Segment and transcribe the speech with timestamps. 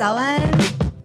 [0.00, 0.40] 早安，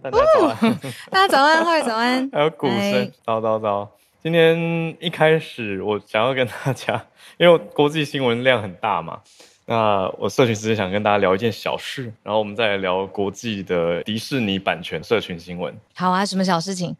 [0.02, 0.76] 大家早安，哦、
[1.10, 2.26] 大家早安，早安。
[2.32, 3.90] 还有鼓声，早早早。
[4.22, 7.04] 今天一开始，我想要跟大家，
[7.36, 9.20] 因为国际新闻量很大嘛，
[9.66, 15.76] 那我社群时间想跟大家聊一件小事，然后我们再来聊国际的迪士尼版权社群新闻。
[15.94, 16.96] 好啊，什么小事情？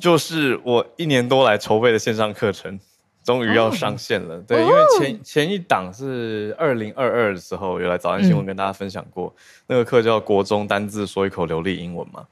[0.00, 2.80] 就是我一年多来筹备的线上课程，
[3.24, 4.36] 终于要上线了。
[4.36, 12.24] 哦、对，因为前前一档是二零二二的时候，有来早安新闻跟大家分享过，嗯、那个课叫《国中单字说一口流利英文》嘛。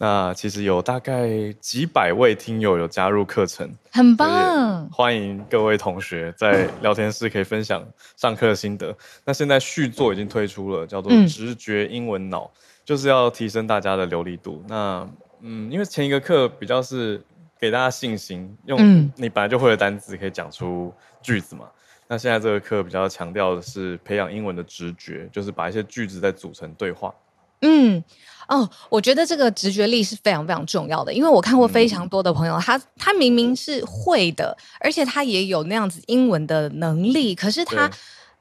[0.00, 1.28] 那其实有大概
[1.60, 4.88] 几百位听友有加入课程，很棒。
[4.90, 7.84] 欢迎各位同学在聊天室可以分享
[8.16, 8.96] 上课的心得。
[9.24, 12.50] 那现在续作已经推出了，叫做《直觉英文脑》，嗯、
[12.84, 14.62] 就是要提升大家的流利度。
[14.68, 15.04] 那
[15.40, 17.20] 嗯，因为前一个课比较是
[17.60, 21.64] 给大家信心，用你本来就会的单词可以讲出句子嘛。
[21.64, 21.72] 嗯、
[22.08, 27.14] 那现在这个课比较强调的是培养英文的直觉，就是把一些句子再组成对话。
[27.62, 28.02] 嗯，
[28.48, 37.90] 哦，我觉得这个直觉力是非常非常重要的，因为我看过非常多的朋友，嗯、他他明明是会的，而且他也有那样子英文的能力，可是他。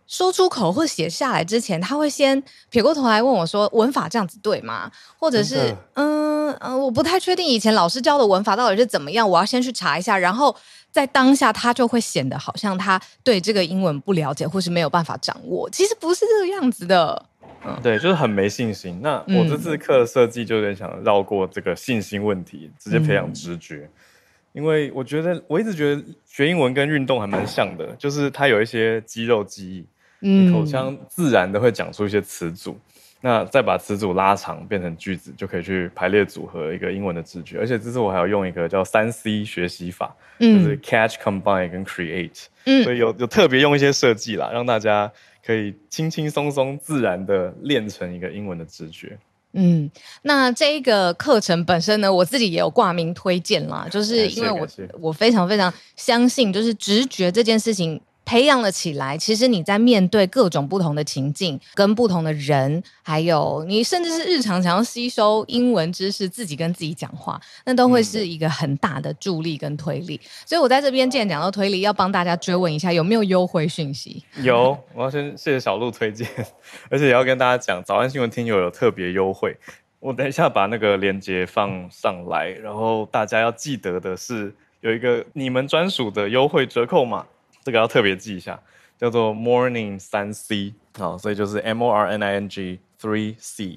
[0.07, 10.55] 说出口或写下来之前，他会先撇过头来问我说：“文法这样子对吗？”或者是“嗯嗯，我不太确定以前老师教的文法到底是怎么样，我要先去查一下。”然后
[10.91, 15.69] 在当下，他就会显得好像他对这个英文不了解，或是没有办法掌握。
[15.69, 17.25] 其实不是这个样子的。
[17.65, 19.01] 嗯，对，就是很没信心。
[19.03, 23.79] 那我这次课的设计就有点想绕过这个信心问题，直接培养直觉。
[23.83, 23.89] 嗯，
[24.53, 29.85] 因为我觉得我一直觉得学英文跟运动还蛮像的，就是它有一些肌肉记忆。
[30.19, 32.81] 你口腔自然的会讲出一些词组，嗯、
[33.21, 37.57] 那再把词组拉长变成句子，就可以去排列组合一个英文的字句。
[37.57, 45.11] 而且这次我还要用一个叫三 C 学习法，嗯、就是 Catch、Combine 跟 Create，嗯、所以有有特别用一些设计啦，让大家
[45.45, 49.17] 可以轻轻松松自然的练成一个英文的直觉。
[49.53, 49.89] 嗯，
[50.23, 54.67] 那这一个课程本身呢，我自己也有挂名推荐啦，就是因为我
[54.99, 58.01] 我非常非常相信，就是直觉这件事情。
[58.27, 70.19] 培养了起来，其实你在面对各种不同的情境、跟不同的人，还有你甚至是日常想要吸收英文知识、自己跟自己讲话，那都会是一个很大的助力跟推力。
[70.21, 74.21] 嗯、所以我在这边既然讲到推力，要帮大家追问一下有没有优惠讯息？
[74.41, 76.27] 有，我要先谢谢小鹿推荐，
[76.89, 79.55] 而且也要跟大家讲，早安新闻听友有特别优惠。
[80.01, 87.25] 我等一下把那个链接放上来，然后大家要记得的是有一个你们专属的优惠折扣码。
[87.67, 88.57] 这个要特别记一下，
[88.97, 93.75] 叫做 Morning 三 C，好，所以就是 M O R N I N G three C，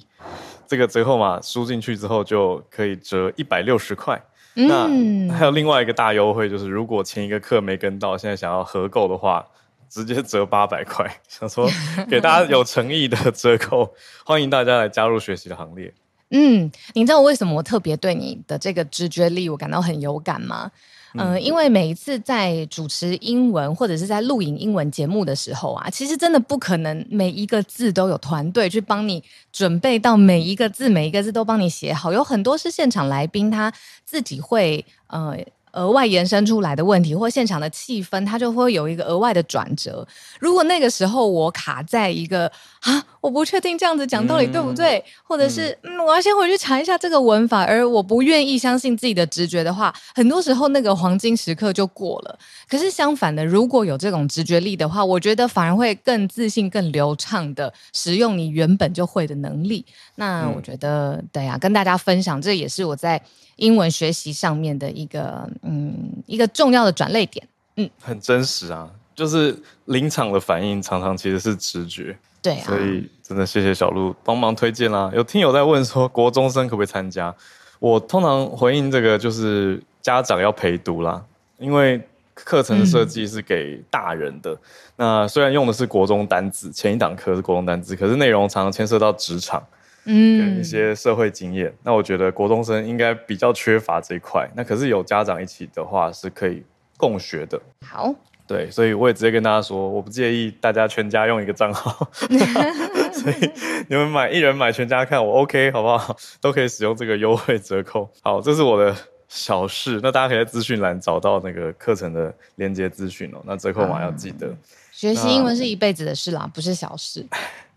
[0.68, 4.22] 这个折扣码输进去之后就可以折一百六十块。
[4.54, 9.44] 嗯、那还有另外一个大优惠，就是如果前一个课没跟到，现在想要合购的话，
[9.88, 11.04] 直接折八百块。
[11.26, 11.68] 想说
[12.08, 13.92] 给大家有诚意的折扣，
[14.24, 15.92] 欢迎大家来加入学习的行列。
[16.30, 20.70] 嗯，你知道为什么我特别对你的这个直觉力我感到很有感吗？
[21.14, 29.22] 嗯、因为每一次在主持英文或者是在录影英文节目的时候啊，其实真的不可能每一个字都有团队去帮你
[29.52, 33.72] 准备到每一个字，每一个字都帮你写好，有很多是现场来宾他
[34.04, 35.36] 自己会呃。
[35.72, 40.06] 额外延伸出来的问题，或现场的气氛，它就会有一个额外的转折。
[40.38, 42.50] 如果那个时候我卡在一个
[42.80, 52.38] 啊，我不确定这样子讲到底对不对，嗯、或者是嗯，我要先回去查一下这个文法，而我不愿意相信自己的直觉的话，很多时候那个黄金时刻就过了。
[52.68, 59.84] 可是相反的，如果有这种直觉力的话，我觉得反而会更自信、更流畅的使用你原本就会的能力。
[60.14, 63.20] 那我觉得，嗯、对呀、啊，跟大家分享，这也是我在。
[63.60, 65.94] 英文学习上面的一个嗯，
[66.26, 75.10] 一个重要的转类点，嗯，很真实啊，就是临场的反应常常其实是直觉，对啊，所以真的谢谢小鹿帮忙推荐啦。
[75.14, 77.34] 有听友在问说 国中生可不可以参加？
[77.78, 81.22] 我通常回应这个就是家长要陪读啦，
[81.58, 82.00] 因为
[82.32, 84.52] 课程设计是给大人的。
[84.52, 84.58] 嗯、
[84.96, 89.62] 那虽然用的是国中单字，前一档课是国中单字，可是内容常常牵涉到职场。
[90.04, 94.48] 嗯，一些社会经验，那我觉得国中生应该比较缺乏这一块。
[94.56, 96.62] 那可是有家长一起的话，是可以
[96.96, 97.60] 共学的。
[97.86, 98.14] 好，
[98.46, 102.10] 对，所以我也直接跟大家说，我不介意大家全家用一个账号，
[103.12, 103.50] 所以
[103.88, 106.16] 你们买一人买全家看，我 OK 好不好？
[106.40, 108.08] 都可以使用这个优惠折扣。
[108.22, 108.96] 好，这是我的
[109.28, 110.00] 小事。
[110.02, 113.42] 那大家可以在资讯栏找到那个课程的连接资讯哦。
[113.44, 114.46] 那折扣码要记得。
[114.48, 114.58] 嗯、
[114.90, 117.24] 学习英文是一辈子的事啦，不是小事。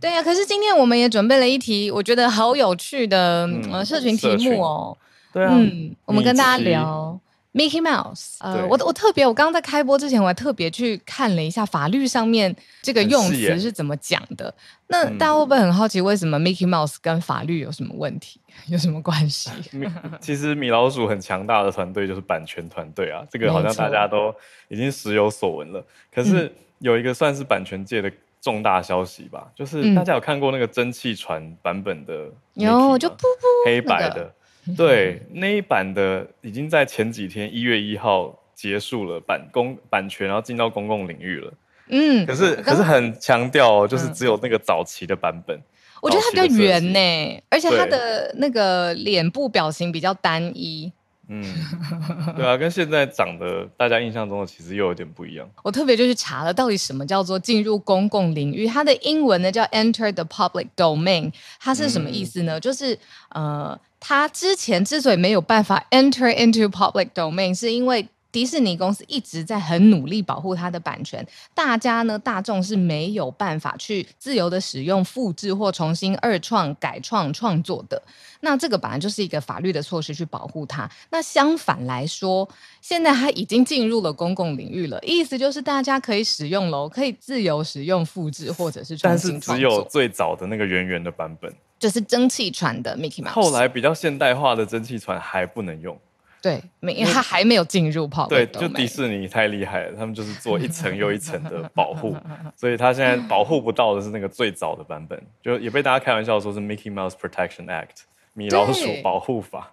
[0.00, 4.96] 对呀、啊，可是今天我们也准备了一题，我觉得好有趣的、嗯、社群题目哦。
[5.32, 7.18] 对啊，嗯，我们跟大家聊
[7.54, 14.52] ，Mickey Mouse，呃，我我特别，我刚刚在开播之前，我还特别去看了一下法律上面这个用词是怎么讲的。
[14.88, 19.50] 那大家会不会很好奇，为什么 Mickey Mouse 跟法律有什么问题， 有什么关系？
[20.20, 24.34] 其实米老鼠很强大的团队就是版权团队啊，这个好像大家都
[24.68, 25.84] 已经时有所闻了。
[26.12, 28.10] 可是有一个算是版权界的
[28.40, 32.28] 重大消息吧，就是大家有看过那个蒸汽船版本的？
[32.54, 34.34] 有，就噗噗黑白的。
[34.76, 41.52] 对，那一版的已经在前几天一月一号结束了版公版权，然后进到公共领域了。
[41.88, 45.58] 嗯，可是可是很强调哦，就是只有那个早期的版本。
[46.02, 50.92] 我觉得它比较圆呢，而且它的那个脸部表情比较单一。
[51.30, 51.42] 嗯，
[52.36, 55.48] 对啊，跟现在长得大家印象中的其实又有点不一样。
[55.62, 58.66] 我特别就去查了，到底什么叫做进入公共领域？
[58.66, 62.58] 它的英文呢叫 Enter the public domain，它是什么意思呢？
[62.58, 62.98] 嗯、就是
[63.30, 63.80] 呃。
[64.02, 78.00] 它之前之所以没有办法 enter into public domain，是因为迪士尼公司一直在很努力保护它的版权，大家呢，大众是没有办法去自由的使用、复制或重新二创、改创创作的。
[78.40, 80.90] 那这个本来就是一个法律的措施去保护它。
[81.10, 82.48] 那相反来说，
[82.80, 89.54] 现在它已经进入了公共领域了，意思就是大家可以使用喽，可以自由使用、复制或者是重新创作。
[89.54, 91.52] 但是只有最早的那个圆圆的版本。
[91.78, 95.98] 就是蒸汽船的 Mickey Mouse，后来比较现代化的蒸汽船还不能用，
[96.42, 98.26] 对，因为它还没有进入泡。
[98.26, 102.16] 对，就迪士尼太厉害了，他们就是做一层又一层的 保护，
[102.56, 109.72] 所以他现在保护不到的是那个最早的版本，就也被大家开玩笑说是 Mickey Mouse Protection Act，米老鼠保护法。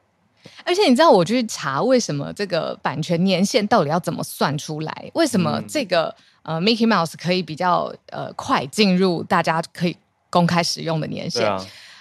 [0.64, 5.12] 而且你知道我去查为什么这个版权年限到底要怎么算出来？
[5.14, 9.98] 为什么这个、嗯、呃 Mickey Mouse 可以比较呃快进入大家可以
[10.30, 11.46] 公开使用的年限？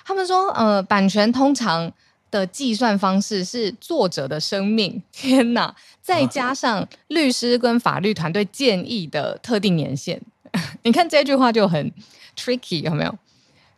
[0.05, 1.91] 他们说，呃，版权通常
[2.31, 10.21] 的计算方式是作者的生命，天哪，再加上律师跟法律团队建议的特定年限。
[10.83, 11.93] 你看这句话就很
[12.37, 13.19] tricky，有没有？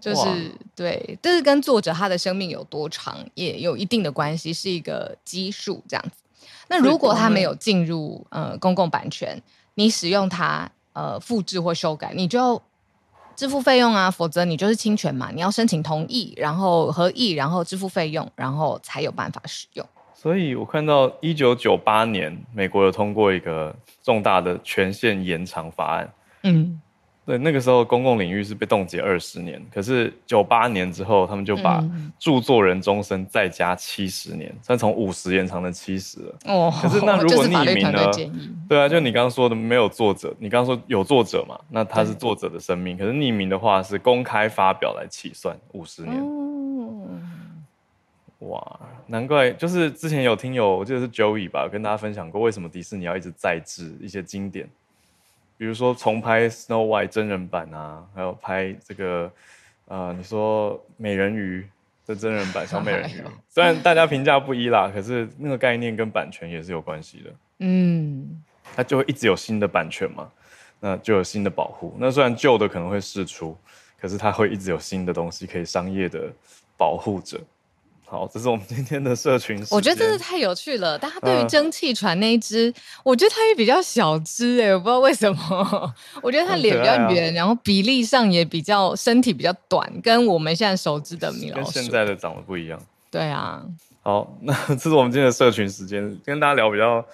[0.01, 0.37] 就是哇
[0.75, 6.17] 对，这是跟作者他的生命有多长也有一定的关系，是一个基数这样子。
[6.69, 9.43] 那如果他没有进入呃公共版权，
[9.75, 12.61] 你使用它呃复制或修改，你就。
[13.39, 15.31] 支付费用啊，否则你就是侵权嘛。
[15.33, 19.87] 你要申请同意，然后合意，然后支付费用，然后才有办法使用。
[20.13, 26.13] 所以我看到一九九八年，美国有通过一个重大的权限延长法案。
[26.43, 26.81] 嗯。
[27.29, 31.85] 对，那个时候公共领域是被冻结二十年，可是九八年之后，他们就把
[32.19, 36.35] 著作人终身再加七十年，算从五十延长成七十了。
[36.47, 38.11] 哦，可是那 如果匿名呢？
[38.67, 41.61] 对啊，就你刚刚说的没有作者，你刚刚说有作者嘛？
[41.69, 46.19] 那他是作者的生命，可是匿名的话是公开发表来起算五十年。
[46.19, 47.09] 哦，
[48.39, 54.67] 哇，难怪就是之前有听友，我记得是 Joey 吧，跟大家分享过为什么迪士尼要一直再制一些经典。
[55.59, 59.31] 比如说重拍 Snow White 真人版啊，还有拍这个，
[59.87, 61.69] 呃，你说美人鱼
[62.07, 67.31] 的真人版小美人鱼， 虽然大家评价不一啦，可是那个概念跟版权也是有关系的。
[67.59, 68.41] 嗯，
[68.77, 70.31] 它就会一直有新的版权嘛，
[70.79, 71.95] 那就有新的保护。
[71.99, 73.57] 那虽然旧的可能会释出，
[74.01, 76.33] 可是它会一直有新的东西可以商业的
[76.77, 77.37] 保护着。
[78.11, 79.63] 好，这是我们今天的社群。
[79.71, 80.99] 我觉得真的太有趣了。
[80.99, 85.95] 大家对于蒸汽船那一只，呃、我觉得它也比较小只哎，我不知道为什么。
[86.23, 92.81] 我觉得它脸比较圆，啊、然后比例上也比较身体比较短，跟我们现在熟知的米老鼠跟现在的长得不一样。
[93.11, 93.63] 对啊。
[94.01, 97.05] 好，那 这是我们今天的社群时间，跟大家聊比较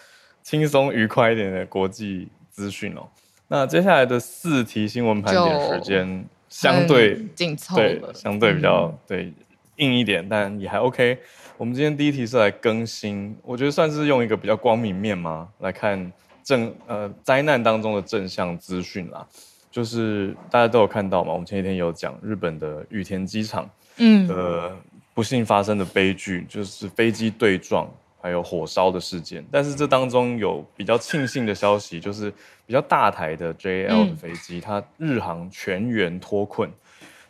[0.45, 3.03] 轻松愉快一点的国际资讯哦。
[3.49, 9.33] 那接下来的四题新闻盘点时间相对紧凑，对，相对比较、嗯、对。
[9.77, 11.19] 硬一点，但也还 OK。
[11.57, 16.13] 我们今天第一题是来更新，我觉得算是用一个比较光明面嘛来看
[16.43, 19.27] 正呃灾难当中的正向资讯啦。
[19.71, 24.77] 就是大家都有看到嘛，我们前几天有讲日本的羽田机场嗯的
[25.15, 27.89] 不幸发生的悲剧，就是飞机对撞
[28.21, 29.45] 还有火烧的事件。
[29.51, 32.33] 但是这当中有比较庆幸的消息，就是
[32.67, 36.71] 比较大台的 JAL 的飞机，嗯、它日航全员脱困。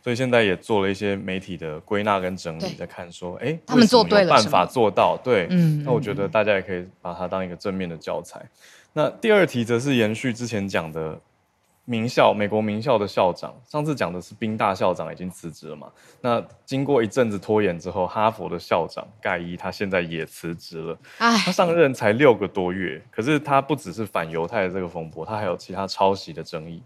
[0.04, 5.46] 所以现在也做了一些媒体的归纳跟整理，在看说，哎，他们做对了，办法做到对。
[5.48, 8.38] 嗯，那我觉得大家也可以把它当一个正面的教材。
[8.40, 8.50] 嗯、
[8.92, 11.18] 那第二题则是延续之前讲的
[11.86, 15.90] 名校，美国名校的校长，上次讲的是宾大校长已经辞职了嘛？
[16.20, 20.98] 那经过一阵子拖延之后，哈佛的校长盖伊他现在也辞职了。
[21.16, 26.82] 唉他上任才六个多月，可是他不只是反犹太的这个风波，他还有其他抄袭的争议。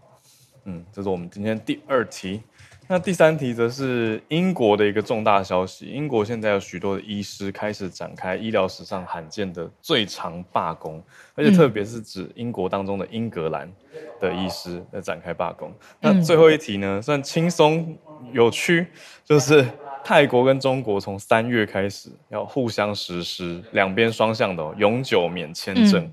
[0.63, 2.41] 嗯，这是我们今天第二题。
[2.91, 10.99] 那第三题则是英国的一个重大消息，英国现在有许多的医师开始展开医疗史上罕见的最长罢工，
[11.35, 13.71] 而且特别是指英国当中的英格兰
[14.19, 15.71] 的医师在展开罢工。
[15.99, 17.95] 那最后一题呢，算轻松
[18.33, 18.87] 有趣，
[19.23, 19.63] 就是
[20.03, 26.11] 泰国跟中国从三月开始要互相实施两边双向的永久免签证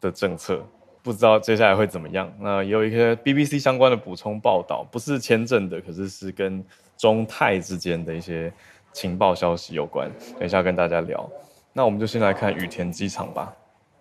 [0.00, 0.64] 的政策。
[1.06, 2.28] 不知道接下来会怎么样？
[2.40, 6.64] 那有一个 BBC 相关的补充报道，不是签证的，可是是跟
[6.96, 8.52] 中泰之间的一些
[8.92, 10.10] 情报消息有关。
[10.36, 11.30] 等一下跟大家聊。
[11.72, 13.54] 那我们就先来看羽田机场吧。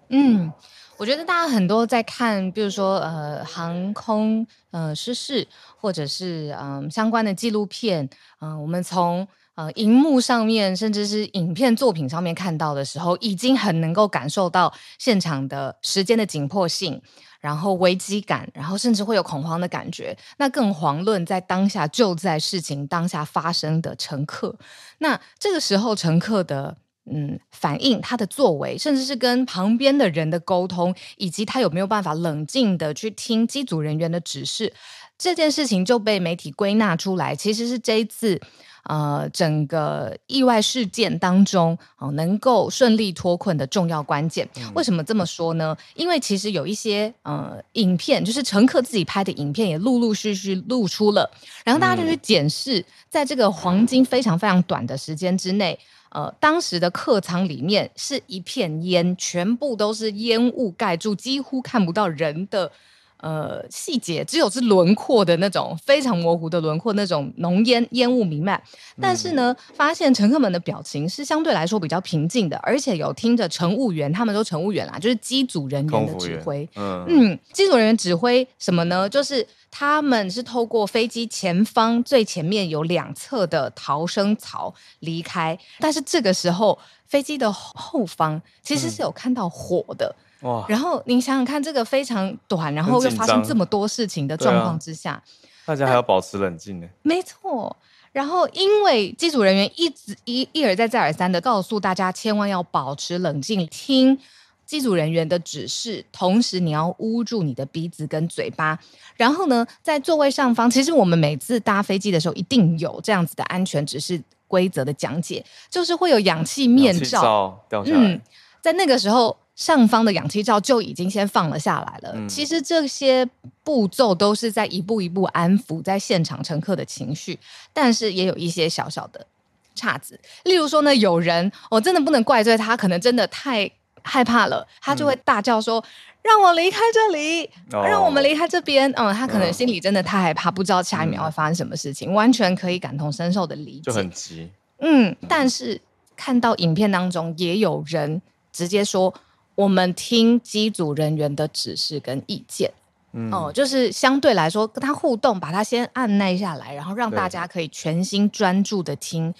[0.10, 0.52] 嗯，
[0.98, 5.48] 我觉得大家很多在看，比如说呃航空呃失事，
[5.78, 8.10] 或者是嗯、相关的纪录片，
[8.42, 9.28] 嗯、我们从。
[9.56, 17.02] 呃，荧幕上面甚至是影片作品上面看到的时候，已经很能够感受到现场的时间的紧迫性，
[17.40, 20.18] 然后危机感，然后甚至会有恐慌的感觉。
[20.38, 24.58] 那更遑论在当下就在事情当下发生的乘客，
[24.98, 26.76] 那这个时候乘客的
[27.10, 34.74] 嗯反应、他的作为，甚至是跟旁边的人的沟通，以及他有没有办法冷静的去听机组人员的指示，
[35.18, 38.42] 这件事情就被媒体归纳出来，其实是这一次。
[38.86, 44.48] 呃，整个意外事件当中，哦、呃，能够顺利脱困的重要关键。
[44.76, 45.76] 为什么这么说呢？
[45.96, 51.30] 因为其实有一些呃影片，就是乘客自己拍的影片，也陆陆续续露出了。
[51.64, 62.72] 然后大家就去检视，在这个黄金非常非常短的时间之内，呃，当时的客舱里面是一片烟，全部都是烟雾盖住，几乎看不到人的。
[63.18, 68.62] 呃，细节只有是轮廓的那种非常模糊的轮廓，那种浓烟烟雾弥漫。
[69.02, 76.68] 但是呢，发现乘客们的表情是相对来说比较平静的，而且有听着乘务员，他们说乘务员啦，就是机组人员的指挥。
[76.76, 79.10] 嗯嗯，机组人员指挥什么呢？
[79.10, 90.16] 就是他们是透过飞机前方最前面有两侧的逃生槽离开，但是这个时候飞机的后方其实是有看到火的。
[90.42, 90.66] 哇！
[90.68, 95.24] 然后您想想看，这个非常短，然后又发生这么多事情的状况之下，啊、
[95.66, 96.88] 大家还要保持冷静呢。
[97.02, 97.76] 没错。
[98.12, 104.18] 然后因为机组人员一直一一而再再而三的告诉大家，千万要保持冷静，听
[104.66, 108.80] 机组人员的指示，同时你要捂住你的鼻子跟嘴巴。
[109.18, 118.00] 然后呢，在座位上方，其实我们每次搭飞机的时候，一定有这样子的安全指示规则的讲解，就是会有氧气面罩，罩掉下来。
[118.00, 118.22] 嗯，
[118.62, 119.36] 在那个时候。
[119.56, 122.12] 上方的氧气罩就已经先放了下来了。
[122.16, 123.26] 嗯、其实这些
[123.64, 127.40] 步骤都是在一步一步安抚在现场乘客的情绪，
[127.72, 129.26] 但是也有一些小小的
[129.74, 130.20] 岔子。
[130.44, 133.72] 例如说呢，有人我真的不能怪罪他，可能真的太
[134.04, 135.84] 害怕了，他就会大叫说：“嗯、
[136.24, 143.84] 让我离开这里，哦、让我们离开这边。”嗯，他可能心里真的太害怕，不知道下一秒会发生什么事情，嗯、完全可以感同身受的理解。
[143.84, 144.52] 就很急。
[144.80, 145.80] 嗯，但是
[146.18, 148.22] 看到影片当中也有人
[148.52, 149.14] 直接说。
[149.56, 152.70] 我们听机组人员的指示跟意见，
[153.14, 159.34] 嗯、哦，就是相对来说跟他互动，把他先按耐下来，然后让大家可以全心专注的听。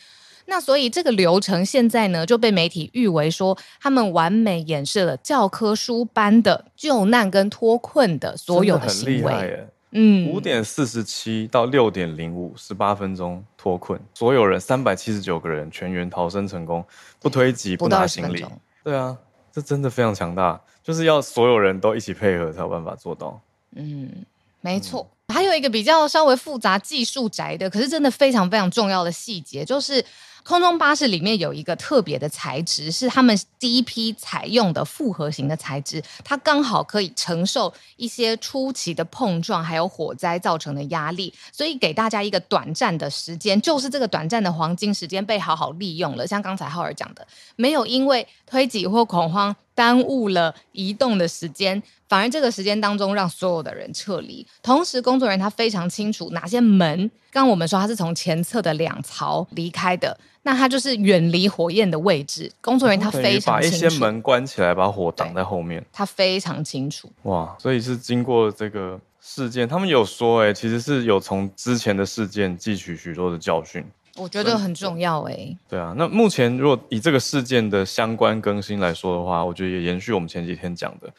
[0.46, 9.14] 那所以这个流程现在呢就被媒体誉为说，他们完美演示了教科书般的救难跟脱困的所有的行为。
[9.16, 16.86] 很厉害耶，嗯，五点四十七到六点零五，十八分钟脱困，所有人三百七十九个人全员逃生成功，
[17.20, 18.46] 不推挤，不拿行李。
[18.84, 19.18] 对啊。
[19.56, 23.40] 这真的非常强大，就是要所有人都一起配合才有办法做到。
[23.76, 24.12] 嗯，
[24.60, 25.08] 没错。
[25.28, 30.04] 嗯、还有一个比较稍微复杂、技术宅的，可是真的非常非常重要的细节，就是。
[30.46, 46.28] 空中巴士里面有一个特别的材质，是他们第一批采用的复合型的材质，它刚好可以承受一些初期的碰撞，还有火灾造成的压力，所以给大家一个短暂的时间，就是这个短暂的黄金时间被好好利用了。
[46.28, 51.84] 像刚才浩尔讲的，没有因为推挤或恐慌耽误了移动的时间。
[52.08, 54.46] 反而这个时间当中，让所有的人撤离。
[54.62, 57.10] 同时，工作人员他非常清楚哪些门。
[57.32, 62.50] 刚我们说他是从前侧的两槽离开的，那他就是远离火焰的位置。
[62.62, 65.84] 工作人员他非常，把一些门关起来，把火挡在后面。
[65.92, 67.12] 他非常清楚。
[67.24, 73.84] 哇，所以是经过这个事件，他们有说，哎，其实是有从之前的事件汲取许多的教训。
[74.18, 75.58] 我觉得很重要，哎。
[75.68, 81.12] 对啊，那目前如果以这个事件的相关更新来说的话，我觉得也延续我们前几天讲的。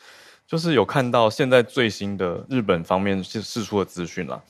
[0.47, 4.41] 就是有看到现在最新的日本方面是释出的资讯啦，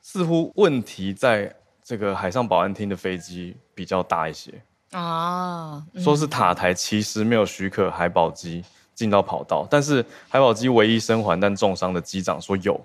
[0.00, 1.54] 似乎问题在
[1.84, 4.50] 这个海上保安厅的飞机比较大一些
[4.92, 12.80] 啊，嗯、说是塔台其实没有许可海保机进到跑道，但是海保机唯一生还但重伤的机长说有，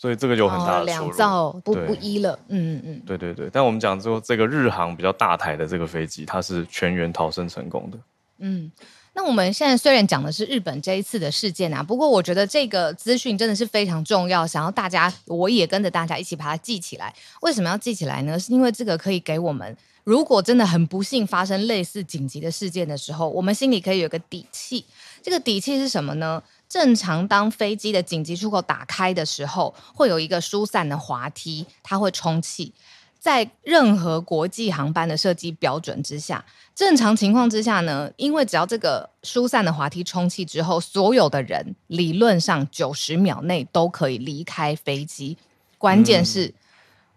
[0.00, 2.32] 所以这个有很大的两造不不一了。
[2.48, 3.50] 嗯嗯嗯，对对对。
[3.52, 7.98] 但我们讲说这个日航比较大台的这个飞机，它是全员逃生成功的。
[8.38, 8.72] 嗯。
[9.12, 17.14] 那我们现在虽然讲的是日本这一次的事件啊，不过我觉得这个资讯真的是非常重要，想要大家我也跟着大家一起把它记起来。
[17.42, 18.38] 为什么要记起来呢？
[18.38, 24.86] 是因为这个可以给我们，如果真的很不幸发生类似紧急的事件的时候，我们心里可以有个底气。
[25.20, 26.40] 这个底气是什么呢？
[26.70, 32.72] 正常当飞机的紧急出口打开的时候，会有一个疏散的滑梯，它会充气。
[33.18, 36.42] 在任何国际航班的设计标准之下，
[36.74, 45.36] 正常情况之下呢，因为只要这个疏散的滑梯充气之后，所有的人理论上九十秒内都可以离开飞机。
[45.76, 46.54] 关键是、嗯、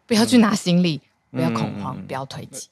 [0.08, 1.00] 不要去拿行李，
[1.32, 2.68] 嗯、不要恐慌，嗯、不要推挤。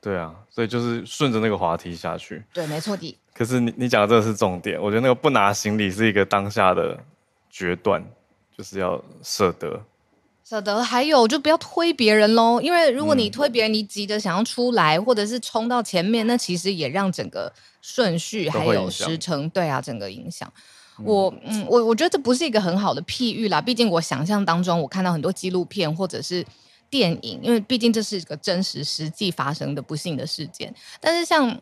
[0.00, 2.42] 对啊，所以就是顺着那个滑梯下去。
[2.52, 3.16] 对，没错的。
[3.34, 6.96] 可是你你讲的这个是重点，我觉得那个不拿行李是一个当下的
[7.50, 8.02] 决断，
[8.56, 9.82] 就是要舍得。
[10.44, 17.50] 舍得，还有就不要推别人喽，因为如果你推别人，你急着想要出来，或者是冲到前面，那其实也让整个
[17.80, 20.52] 顺序还有时程，对啊，整个影响。
[21.02, 26.44] 我嗯，我我觉得这不是一个很好的譬喻啦，毕竟我想象当中，我看到很多纪录片或者是
[26.90, 30.72] 电影，因为毕竟这是一个真实实际发生的不幸的事件。
[31.00, 31.58] 但是像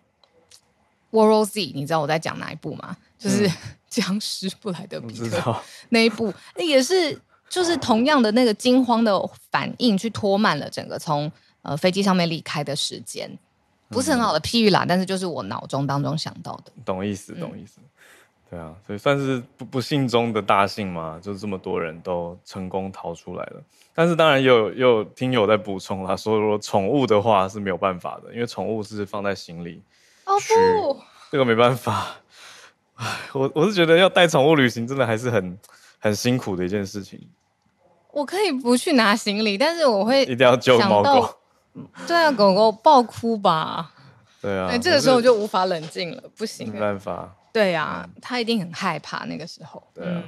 [1.13, 2.97] World Z，你知道我在讲哪一部吗？
[3.17, 3.49] 就是
[3.89, 5.57] 僵尸布莱德彼特
[5.89, 7.17] 那一部，也是。
[7.53, 9.13] 就是同样的那个惊慌的
[9.51, 13.31] 反应，去拖慢了整个从呃飞机上面离开的时间，
[13.91, 16.73] 不是很好的譬喻啦，嗯、但是就是我脑中当中想到的。
[16.83, 17.79] 懂意思，懂意思。
[17.83, 17.85] 嗯、
[18.49, 23.63] 对啊，所以算是不不幸中的大幸嘛，就是这么多人都成功逃出来了。
[23.95, 29.83] 但是当然也有也有听友在补充啦，说如果宠物的话是没有办法的，因为宠物是放在行李。
[30.25, 31.01] 哦不，
[31.31, 32.17] 这个没办法。
[32.97, 35.59] 唉，我我是觉得要带宠物旅行，真的还是很
[35.99, 37.21] 很辛苦的一件事情。
[38.13, 41.39] 我可以不去拿行李，但是我会一定要救猫狗。
[42.07, 43.93] 对啊，狗狗爆哭吧。
[44.41, 47.35] 对啊，哎，这个时候我就无法冷静了，不行，没办法。
[47.53, 49.83] 对啊，他一定很害怕那个时候。
[49.95, 50.23] 对啊。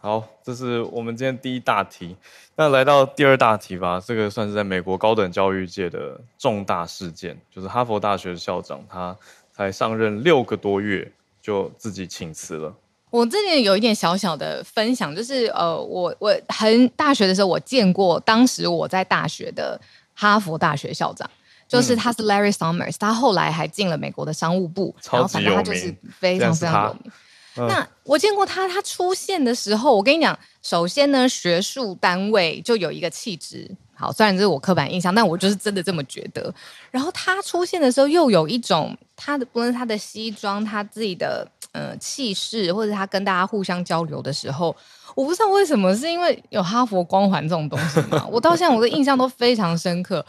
[0.00, 2.16] 好，这是我们今天第一大题。
[2.56, 9.16] 那来到第二大题吧，这个算是在美国高等教育界的重大事件，就是哈佛大学的校长，他
[9.58, 11.10] 才上任六个多月
[11.42, 12.72] 就自己请辞了。
[13.10, 19.80] 我这里有一点小小的分享，就是呃，我我很大学的时候，我见过当时我在大学的
[20.14, 21.28] 哈佛大学校长，
[21.66, 27.12] 就是他是 Larry Summers，他后来还进了美国的商务部，然后反正他就是非常非常有名。
[27.56, 36.54] 嗯、那我见过他，他出现的时候，我跟你讲，首先呢，学术单位就有一个气质，好，虽然这是我刻板印象，但我就是真的这么觉得。
[36.90, 41.46] 然后他出现的时候，又有一种他的不论他的西装，他自己的。
[41.72, 44.74] 呃，气势或者他跟大家互相交流的时候，
[45.14, 48.26] 我不知道为什么，是因为有哈佛光环这种东西吗？
[48.32, 50.24] 我到现在我的印象都非常深刻。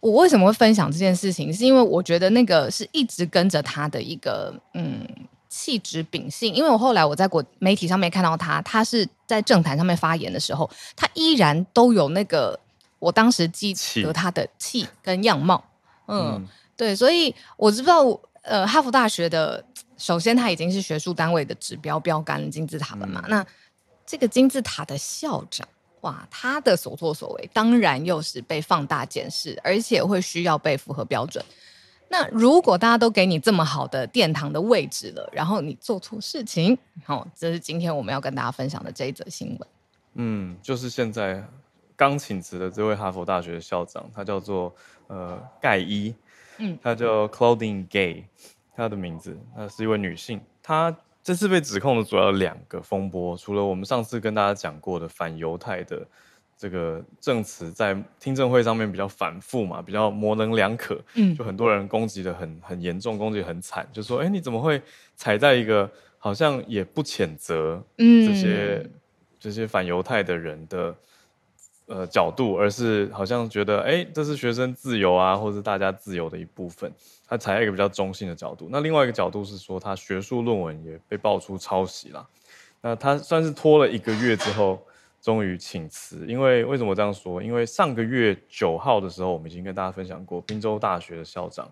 [0.00, 1.54] 我为什么会分享这件事情？
[1.54, 5.06] 是因为我觉得那个是一直跟着他的一个嗯
[5.48, 6.52] 气质秉性。
[6.52, 12.58] 因为我后来我在国媒体上面看到他，他是在政坛上面发言的时候，他依然都有那个
[13.02, 15.62] 我当时记得他的气跟样貌。
[16.06, 18.04] 嗯，嗯对，所以我知道
[18.42, 19.64] 呃哈佛大学的。
[19.98, 23.22] 首先，它已经是学术单位的指标标杆金字塔了嘛？
[23.26, 23.46] 嗯、那
[24.04, 25.68] 这个金字塔的校长，
[26.00, 31.44] 哇，他的所作所为当然又是被放大检视，而且会需要被符合标准。
[32.08, 39.68] 那如果大家都给你这么好的殿堂的位置了，然后你做错事情，好，这是今天我们要跟大家分享的这一则新闻。
[40.14, 41.46] 嗯，就是现在
[42.02, 44.74] 刚请辞的这位哈佛大学的校长，他叫做
[45.06, 46.12] 呃盖伊，
[46.58, 48.24] 嗯，他叫 Claudine Gay。
[48.74, 50.40] 他的名字，她是一位女性。
[50.62, 56.04] 她这次被指控的主要有两个风波，除了我们上次跟大家讲过的反犹太的
[56.56, 64.80] 这个证词在听证会上面比较反复嘛，比较模棱两可，嗯，就很多人攻击的很很严重，攻击很惨，就说，哎，你怎么会
[65.14, 68.90] 踩在一个好像也不谴责这些、嗯、
[69.38, 70.96] 这些反犹太的人的。
[71.86, 76.90] 呃，角度，而是好像觉得，哎，这是学生自由啊，或者是大家自由的一部分。
[77.26, 78.68] 他采一个比较中性的角度。
[78.70, 82.26] 那另外一个角度是说，他学术论文也被爆出抄袭了。
[82.80, 84.80] 那他算是拖了一个月之后，
[85.20, 86.24] 终于请辞。
[86.26, 87.42] 因为为什么这样说？
[87.42, 91.70] 因为上个月九号的时候，我们已经跟大家分享过，宾州大学的校长，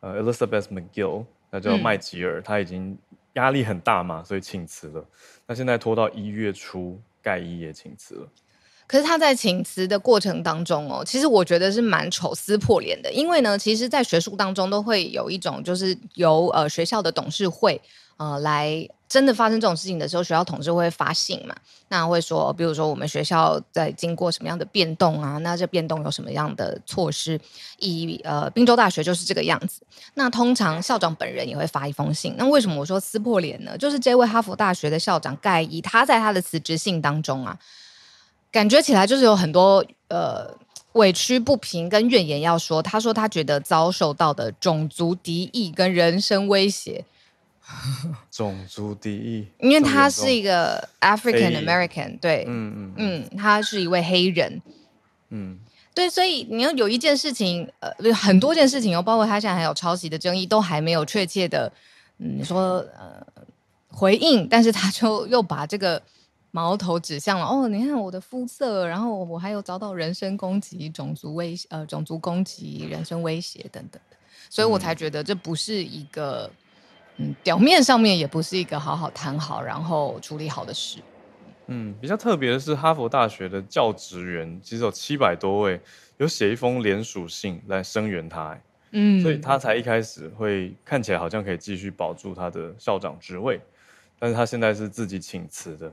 [0.00, 2.96] 呃，Elizabeth McGill，那叫麦吉尔，他已经
[3.34, 5.04] 压力很大嘛，所以请辞了。
[5.46, 8.28] 那现在拖到一月初，盖伊也请辞了。
[8.90, 17.80] 可是他在请辞的过程当中哦，其实我觉得是蛮丑撕破脸的，因为呢，其实，在学术当中都会有一种，就是由呃学校的董事会
[18.16, 21.54] 呃来真的发生这种事情的时候，学校统治会发信嘛？
[21.86, 25.38] 那会说，比如说我们学校在经过什么样的变动啊？
[25.38, 27.38] 那这变动有什么样的措施？
[27.78, 29.82] 以呃，宾州大学就是这个样子。
[30.14, 32.34] 那通常校长本人也会发一封信。
[32.36, 33.78] 那为什么我说撕破脸呢？
[33.78, 37.56] 就是这位哈佛大学的校长盖伊，他在他的辞职信当中啊，
[38.50, 40.56] 感觉起来就是有很多呃
[40.92, 42.82] 委屈不平跟怨言要说。
[42.82, 47.04] 他说他觉得遭受到的种族敌意跟人身威胁。
[48.32, 54.60] 种族敌意，因为他是一个 African American，对，嗯嗯嗯，他是一位黑人，
[55.28, 55.56] 嗯，
[55.94, 61.72] 对，所以你要有一件事情，呃，很多件事情哦，包括他现在还有抄袭的争议，都还没有确切的，
[62.18, 63.24] 嗯，你说呃
[63.88, 66.02] 回应，但是他就又把这个
[66.50, 74.00] 矛头指向了，哦，你看我的肤色，然后我还有遭到人身攻击、种族威呃种族攻击、人身威胁等等，
[74.48, 76.50] 所以我才觉得这不是一个。
[77.22, 81.00] 嗯，表面上面也不是一个好好谈好，然后处理好的事。
[81.66, 85.78] 嗯，比较特别的是，哈佛大学的教职员其实有七百多位，
[86.16, 88.58] 有写一封联署信来声援他。
[88.92, 93.60] 嗯，所以他才一开始会看起来好像可以继续保住他的校长职位，
[94.18, 95.92] 但是他现在是自己请辞的。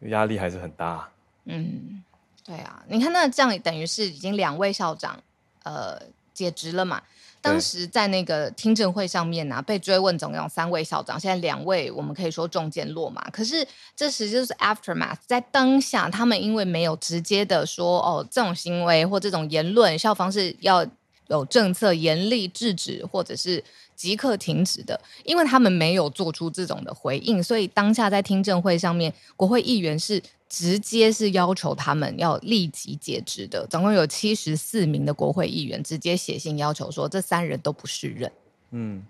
[0.00, 1.08] 嗯，压力还是很大。
[1.44, 2.02] 嗯，
[2.44, 5.18] 对啊，你看那这样等于是已经两位校长
[5.62, 6.00] 呃
[6.32, 7.02] 解职了嘛？
[7.40, 13.30] 当时在那个听证会上面呢、啊，被追问总共有三位校长，现在两位我们可以说中箭落马。
[13.30, 20.84] 可是这实际就是 aftermath，在当下他们因为没有直接的说哦，这种行为或这种言论，校方是要
[21.28, 23.62] 有政策严厉制止或者是
[23.98, 30.22] 即刻停止的，因为他们没有做出这种的回应，所以当下在听证会上面，国会议员是。
[30.50, 38.32] 直接是要求他们要立即解职的，总共有七十四名的国会议员直接写信要求说，这三人都不是人。
[38.70, 39.04] 嗯，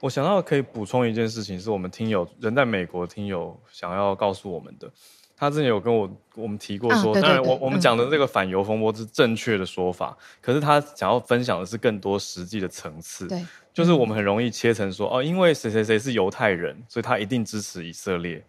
[0.00, 4.92] 我想到可以补充一件事情，是我们听友人在美国听友想要告诉我们的，
[5.36, 18.44] 他之前有跟我我们提过说，啊、对对对，当然我我们讲的这个反犹风波是正确的说法，嗯、可是他想要分享的是更多实际的层次，对，就是我们很容易切成说，哦，因为谁谁谁是犹太人，所以他一定支持以色列，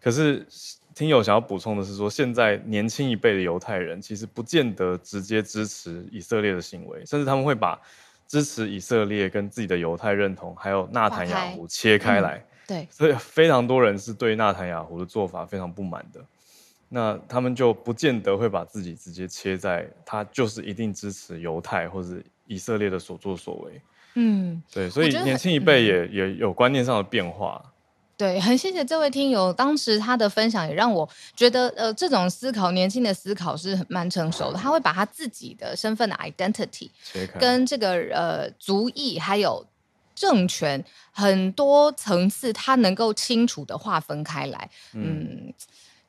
[0.00, 0.46] 可是。
[0.94, 7.80] 听友想要补充的是说，现在年轻一辈的犹太人其实不见得直接支持以色列的行为，甚至他们会把
[8.26, 12.44] 支持以色列跟自己的犹太认同还有纳坦雅胡切开来。
[12.68, 16.20] 嗯、对，所以非常多人是对纳坦雅胡的做法非常不满的。
[16.90, 22.08] 那他们就不见得会把自己直接切在他就是一定支持犹太或者
[22.46, 23.82] 以色列的所作所为。
[24.14, 27.62] 嗯，对，所以年轻一辈也、嗯、也有观念上的变化。
[28.16, 34.58] 对，很谢谢这位听友，当时他的分享也让我觉得，呃，这种思考，年轻的思考是蛮成熟的。
[34.58, 36.90] 他会把他自己的身份的 identity
[37.38, 39.64] 跟这个呃族裔还有
[40.18, 45.28] 政权很多层次，它能够清楚的划分开来，嗯。
[45.48, 45.54] 嗯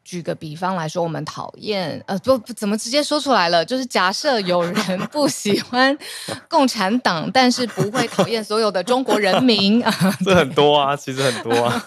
[0.02, 5.95] 举个比方来说，我们讨厌呃不不怎么直接说出来了，就是假设有人 不喜欢
[6.48, 9.93] 共产党，但是不会讨厌所有的中国人民啊，
[10.26, 11.86] 这很多啊，其实很多啊，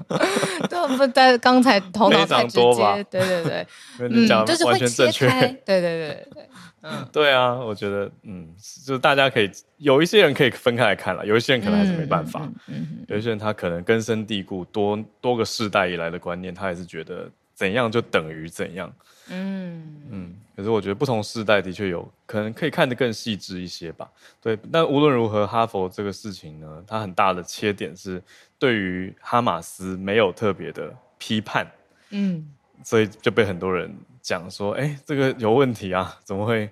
[0.70, 1.06] 对不？
[1.08, 3.66] 在刚才头脑太直接，对对对，
[3.98, 6.48] 嗯，就是会切开，对对对对，
[6.82, 8.48] 嗯，对啊，我觉得嗯，
[8.84, 17.30] 就是大家可以有一些人可以分开来看了，有一些人可能还是没办法，嗯，嗯嗯有一些人他可能根深蒂固多多个世代以来的观念，他还是觉得。
[17.52, 18.90] 怎样就等于怎样，
[19.28, 20.00] 嗯。
[20.10, 24.10] 嗯，可是我觉得不同世代的确有可能可以看得更细致一些吧。
[24.40, 28.22] 对，但无论如何，哈佛这个事情呢，它很大的切点是
[28.58, 31.70] 对于哈马斯没有特别的批判，
[32.08, 32.50] 嗯，
[32.82, 36.68] 所以就被很多人讲说，哎，这个有问题啊，怎么会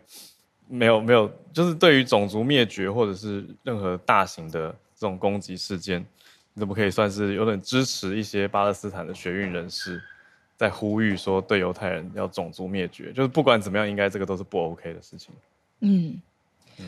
[0.69, 1.31] 没有没有？
[1.53, 6.01] 就是对于种族灭绝或者是任何大型的这种攻击事件，
[6.53, 10.03] 你怎么可以算是有点支持一些巴勒斯坦的学运人士？
[10.57, 15.33] 在呼吁说，对犹太人要种族灭绝，就是不管怎么样，应该这个都是不 OK 的事情。
[15.81, 16.21] 嗯
[16.79, 16.87] 嗯，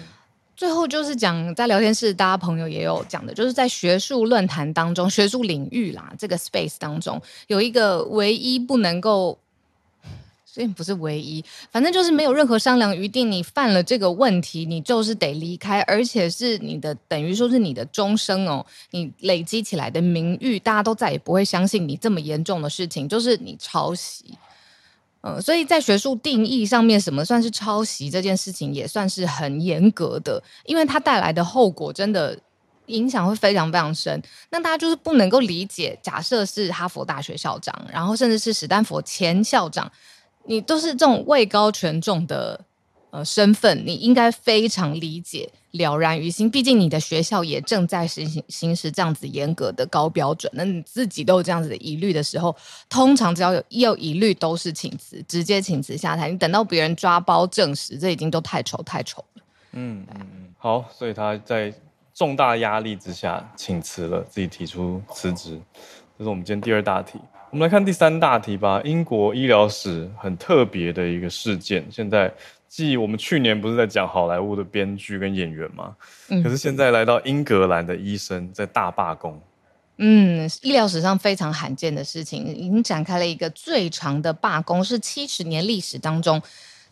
[0.56, 9.38] 最后就是讲在聊天室，大家朋友也有讲的，就是在学术论坛当中，学术领域啦，这个 space 当中有一个唯一不能够。
[10.52, 13.22] 所以不是唯一，反正就是没有任何商量余地。
[13.22, 18.66] 你犯了这个问题，你就是得离开，而且是你的等于说是你的终生哦。
[18.90, 24.36] 你累积起来的名誉，大家都再也不会相信你这么严重的事情，就是你抄袭。
[25.20, 32.36] 嗯、呃，所以在学术定义上面，什么算是抄袭这件事情，也算是很严格的，因为它带来的后果真的
[32.86, 34.20] 影响会非常非常深。
[34.50, 39.88] 那大家就是不能够理解，假设是哈佛大学校长，然后甚至是史丹佛前校长。
[40.44, 42.60] 你都是这种位高权重的
[43.10, 46.50] 呃身份，你应该非常理解了然于心。
[46.50, 52.54] 毕竟你的学校也正在实行行使这样子严格的高标准，那你自己都有这样子的疑虑的时候，
[52.88, 56.30] 通常只要有有疑虑，都是请辞，直接请辞下台。
[56.30, 59.42] 你等到别人抓包证实，这已经都太丑太丑了。
[59.72, 60.04] 嗯，
[60.58, 61.72] 好，所以他在
[62.12, 65.60] 重大压力之下请辞了，自己提出辞职。
[66.18, 67.18] 这是我们今天第二大题。
[67.50, 68.80] 我们来看第三大题吧。
[68.84, 71.84] 英国医疗史很特别的一个事件。
[71.90, 72.32] 现在，
[72.68, 75.96] 继我们去年不是在讲好莱坞的编剧跟演员吗？
[76.28, 76.40] 嗯。
[76.44, 79.40] 可是现在来到英格兰的医生在大罢工。
[79.96, 86.40] 嗯，医疗史上非常罕见的事情，已经展开了一个最长的罢工，是七十年历史当中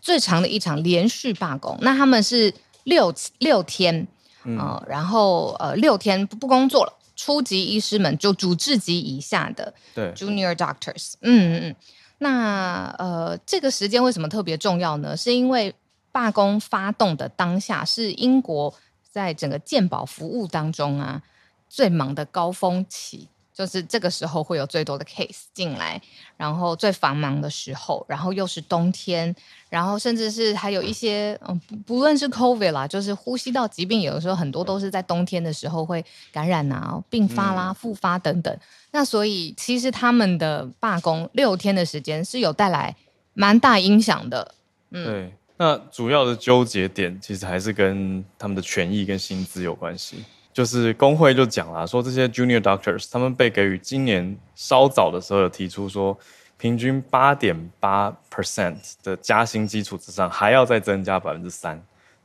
[0.00, 1.78] 最长的一场连续罢工。
[1.82, 4.08] 那他们是六六天，
[4.42, 6.92] 嗯，呃，然后呃六天不不工作了。
[7.18, 11.76] 初级医师们就主治级以下的，对，Junior Doctors，嗯嗯，
[12.18, 15.16] 那呃，这个时间为什么特别重要呢？
[15.16, 15.74] 是因为
[16.12, 18.72] 罢工发动的当下是英国
[19.10, 21.20] 在整个健保服务当中啊
[21.68, 23.28] 最忙的高峰期。
[23.58, 26.00] 就是这个时候会有最多的 case 进来，
[26.36, 29.34] 然后最繁忙的时候，然后又是冬天，
[29.68, 38.56] 然后甚至是还有一些嗯，不不论是 COVID 啦，就是呼吸道疾病，有的时候很多都是在冬天的时候会感染啊、并发啦、复发等等。
[38.92, 42.94] 那所以其实他们的罢工六天的时间是有带来
[43.34, 44.54] 蛮大影响的。
[44.90, 45.34] 嗯，对。
[45.56, 50.24] 那主要的纠结点其实还是跟他们的权益跟薪资有关系。
[50.58, 56.18] 就是工会就讲了，说这些 junior doctors 他们被给予今年稍早的时候有提出说，
[56.56, 61.80] 平均八点八 percent 的加薪基础之上，还要再增加百分之三，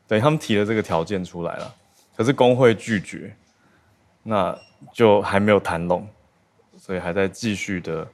[0.08, 1.76] 对，他们提了这个条件出来了，
[2.18, 3.36] 可是工会拒绝，
[4.24, 4.58] 那
[4.92, 6.08] 就还没有谈拢，
[6.76, 8.08] 所以还在继续的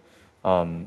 [0.44, 0.86] 嗯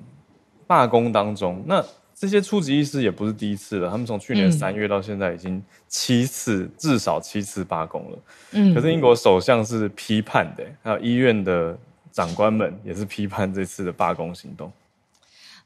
[0.66, 1.64] 罢工当中。
[1.66, 1.82] 那
[2.22, 8.18] 这些初级医师也不是第一次了，他们从去年三月到现在已经七次，嗯、至少七次罢工了。
[8.52, 11.76] 嗯，可是英国首相是批判的，还有医院的
[12.12, 14.72] 长官们也是批判这次的罢工行动。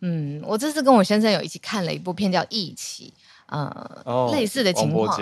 [0.01, 3.13] 嗯，我这次跟我先生有一起看了一部片叫《一起》，
[3.53, 5.15] 呃，哦、类似的情况。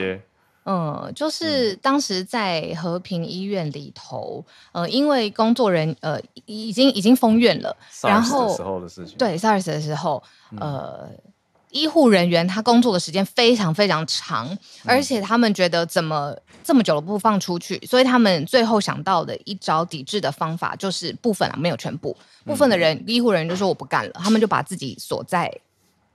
[0.65, 10.23] 嗯，就是当时在和平医院里头，呃，因为工作人呃已经已经封院了，然后的时候的事情，对 SARS 的时候，
[10.59, 11.19] 呃，嗯、
[11.71, 25.53] 医护人员他工作的时间非常非常长，嗯、而且他们觉得怎么这么久了不放出去，所以他们最后想到的一招抵制的方法就是部分啊，没有全部，部分的人、嗯、医护人员就说我不干了，他们就把自己锁在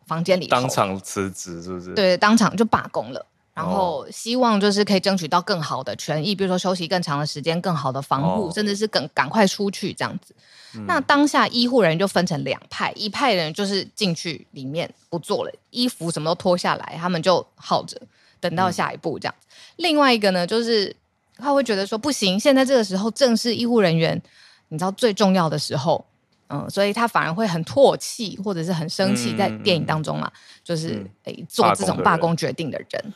[0.07, 1.93] 房间里，当场辞职，是不是？
[1.93, 3.23] 对，当场就罢工了。
[3.59, 10.33] 然后希望就是可以争取到更好的权益，比如说休息更长的时间、更好的防护，哦、甚至是更赶快出去这样子。
[10.75, 18.01] 嗯、那当下医护人员就分成两派，一派人就是进去里面不做了，衣服什么都脱下来，他们就耗着
[18.39, 19.45] 等到下一步这样子。
[19.49, 20.95] 嗯、另外一个呢，就是
[21.35, 24.21] 他会觉得说不行，现在这个时候正是医护人员
[24.69, 26.05] 你知道最重要的时候，
[26.47, 33.13] 嗯，所以他反而会很唾弃或者是很生气，在电影当中嘛，嗯、就是诶、嗯、做这种罢工决定的人。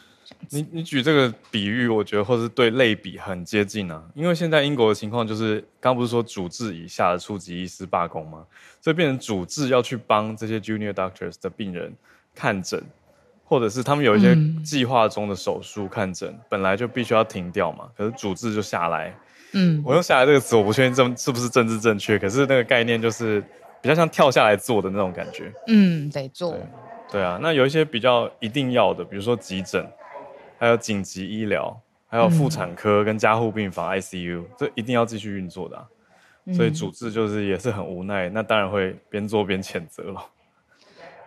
[0.49, 8.45] 你你举这个比喻，我觉得或是对类比很接近啊，因为现在英国的情况就是，刚刚不是说主治以下的初级医师罢工吗？
[8.81, 11.93] 所以变成主治要去帮这些 junior doctors 的病人
[12.35, 12.83] 看诊，
[13.45, 19.15] 或者是他们有一些计划中的手术看诊，嗯、本来就必须要停掉嘛，可是主治就下来。
[19.53, 23.39] 嗯，我用下来这个词，我不确定这是不是政治正确，可是那个概念就是
[23.81, 25.51] 比较像跳下来做的那种感觉。
[25.67, 26.61] 嗯，得做对。
[27.11, 29.87] 对啊，那有一些比较一定要的，比如说急诊。
[30.63, 35.85] 还有紧急医疗，还有妇产科跟加护病房 ICU，、嗯、这一定要继续运作的、啊。
[36.55, 40.25] 所以主治就是也是很无奈，那当然会边做边谴责了。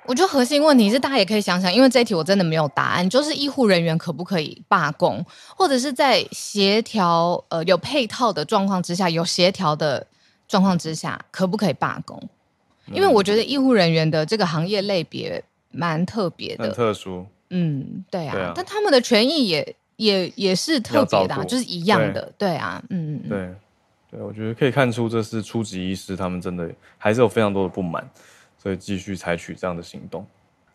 [0.06, 5.22] 我觉得核心问题是，大家也可以想想，因为这一题我真的没有答案，就是医护人员可不可以罢工，
[5.54, 10.06] 或者是在协调呃有配套的状况之下，有协调的
[10.48, 12.18] 状况之下，可不可以罢工？
[12.90, 17.26] 因为我觉得医护人员的这个行业类别蛮特别的，很特殊。
[17.50, 23.54] 嗯，对啊，对啊，但他们的权益也也也是特别的、啊，就是一样的，对，对啊，嗯，对，
[24.10, 28.08] 对，我觉得可以看出这是初级医师，他们真的还是有非常多的不满，
[28.58, 30.26] 所以继续采取这样的行动。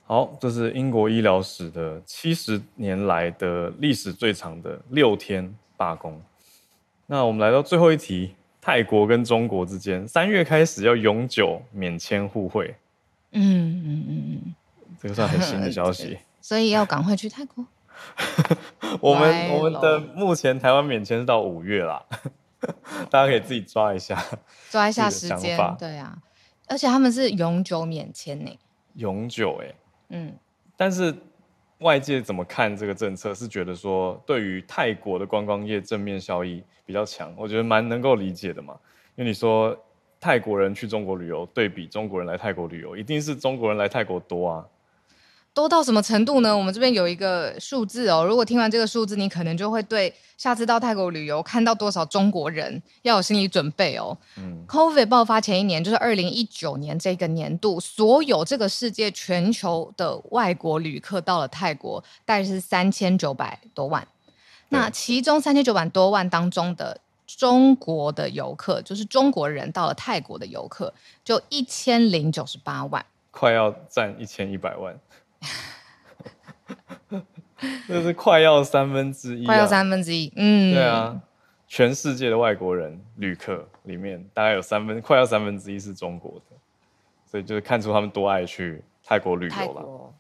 [0.05, 6.21] 好，这是英国医疗史的七十年来的历史最长的六天罢工。
[7.05, 12.75] 那我们来到最后一题，泰国跟中国之间三月开始要永久免签互惠。
[13.31, 14.55] 嗯嗯嗯嗯，
[14.99, 16.17] 这个算很新的消息。
[16.41, 17.65] 所以要赶快去泰国。
[18.99, 22.03] 我们我们的目前台湾免签是到五月啦，
[23.11, 24.19] 大家可以自己抓一下，
[24.71, 25.55] 抓一下时间。
[25.77, 26.17] 对啊，
[26.67, 28.59] 而且他们是永久免签呢。
[28.95, 29.75] 永久哎、欸，
[30.09, 30.33] 嗯，
[30.75, 31.15] 但是
[31.79, 33.33] 外界怎么看这个政策？
[33.35, 38.73] 是觉得说对于泰国的观光业正面效益比较强，我觉得蛮能够理解的嘛。
[39.15, 39.77] 因为你说
[40.19, 44.65] 泰国人去中国旅游，对比中国人来泰国旅游，一定是中国人来泰国多啊。
[45.53, 46.57] 多到什么程度呢？
[46.57, 48.23] 我们这边有一个数字哦。
[48.25, 54.17] 如果听完这个数字，你可能就会对下次到泰国旅游看到多少中国人要有心理准备哦。
[54.37, 64.07] 嗯，COVID 爆发前一年，就是二零一九年这个年度，所有这个世界全球的外国旅客到了泰国，大概是三千九百多万。
[64.69, 70.93] 那其中三千九百多万当中的中国的游客，就是中国人到了泰国的游客，
[71.25, 74.97] 就一千零九十八万，快要占一千一百万。
[77.87, 81.21] 这是快要三分之一，快要三分之一，嗯，对啊，
[81.67, 86.55] 全世界的外国人旅客里面，大概有三分，快要三分之一是中国的，
[87.25, 89.81] 所以就是看出他们多爱去泰国旅游了。
[89.83, 90.13] 国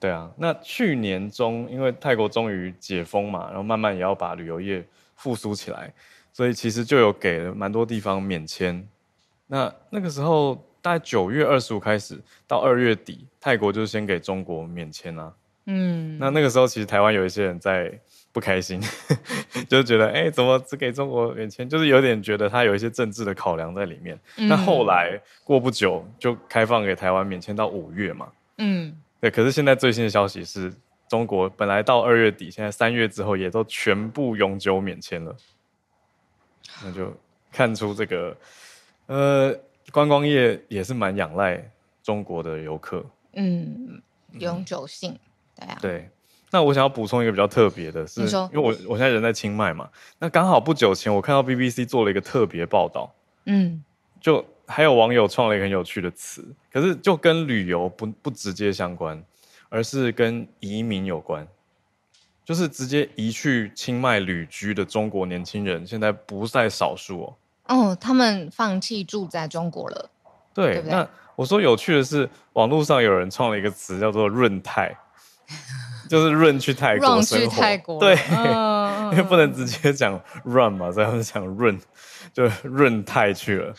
[0.00, 5.92] 对啊，那去年中，因为泰国终于解封嘛，然后慢慢也要把旅游业复苏起来，
[6.32, 8.88] 所以其实就有给了蛮多地方免签。
[9.46, 10.64] 那那个时候。
[10.88, 15.30] 大概九月二十五开始到二月底，泰国就是先给中国免签啊。
[15.66, 17.92] 嗯，那那个时候其实台湾有一些人在
[18.32, 18.80] 不开心，
[19.68, 21.68] 就觉得哎、欸，怎么只给中国免签？
[21.68, 24.18] 就是有点觉得他有一些政治的考量在里面。
[24.36, 28.26] 那、嗯、后来过不久就开放给台湾免签到五月嘛。
[28.56, 29.30] 嗯，对。
[29.30, 30.72] 可是现在最新的消息是
[31.06, 35.36] 中国本来到二月底，现在三月之后也都全部永久免签了。
[36.82, 37.14] 那就
[37.52, 38.34] 看出这个
[39.04, 39.54] 呃。
[39.92, 41.62] 观光业也是蛮仰赖
[42.02, 44.00] 中国的游客，嗯，
[44.38, 45.18] 永久性，嗯、
[45.56, 45.78] 对啊。
[45.80, 46.10] 对，
[46.50, 48.48] 那我想要补充一个比较特别的是，说。
[48.52, 53.12] 因为我我现在人在清迈嘛，那刚好不久前我看到 BBC 做了一个特别报道，
[53.46, 53.82] 嗯，
[54.20, 59.22] 就还有网友创了一个很有趣的词，可是就跟旅游不不直接相关，
[59.68, 61.46] 而是跟移民有关，
[62.44, 67.36] 就是直接移去清迈旅居的中国年轻人，现在不在少数哦。
[67.68, 70.10] 哦，他们放弃住在中国了。
[70.52, 74.96] 对，对对，那我说有趣的是，网络上有人创了一个词叫做“润泰
[76.10, 77.46] ”，就是润去泰国生活。
[77.46, 81.78] 去泰国，对，嗯、 因为不能直接讲 run 嘛，所以他们讲润，
[82.32, 83.72] 就润泰去了。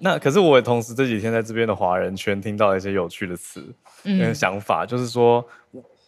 [0.00, 5.44] 那可是我也同时这几天在这边的华人圈听到了一些有趣的词跟想法，嗯、就是说。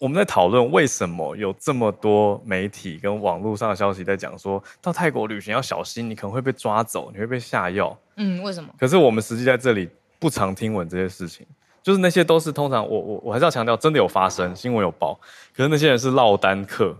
[0.03, 7.97] 我们在讨论为什么有这么多媒体跟网络上的消息在讲说，到泰国旅行要小心，你可能会被抓走，你会被下药。
[8.17, 8.69] 嗯，为什么？
[8.77, 9.89] 可是我们实际在这里
[10.19, 11.47] 不常听闻这些事情，
[11.85, 15.15] 就是那些都是通常我我我还是要强调，真的有发生，新闻有报。
[15.55, 16.97] 可是那些人是落单客，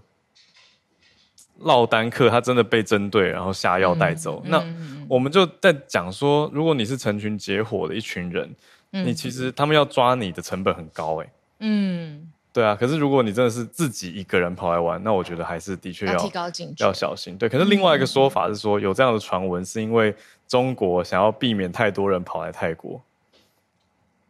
[1.59, 4.41] 落单客他真的被针对，然后下药带走。
[4.45, 4.65] 嗯、那
[5.09, 8.55] 我们就在讲说，如果你是成群结伙的一群人，
[8.93, 11.33] 嗯、你其实他们要抓你的成本很高，哎。
[11.59, 12.29] 嗯。
[12.53, 17.37] 对啊，可是如果你真的是自己一个人跑来玩，那我觉得还是的确要，要提高警觉，要小心。
[17.39, 20.15] 对，可是另外一个说法是说，有这样的传闻，是因为
[20.47, 23.01] 中国想要避免太多人跑来泰国，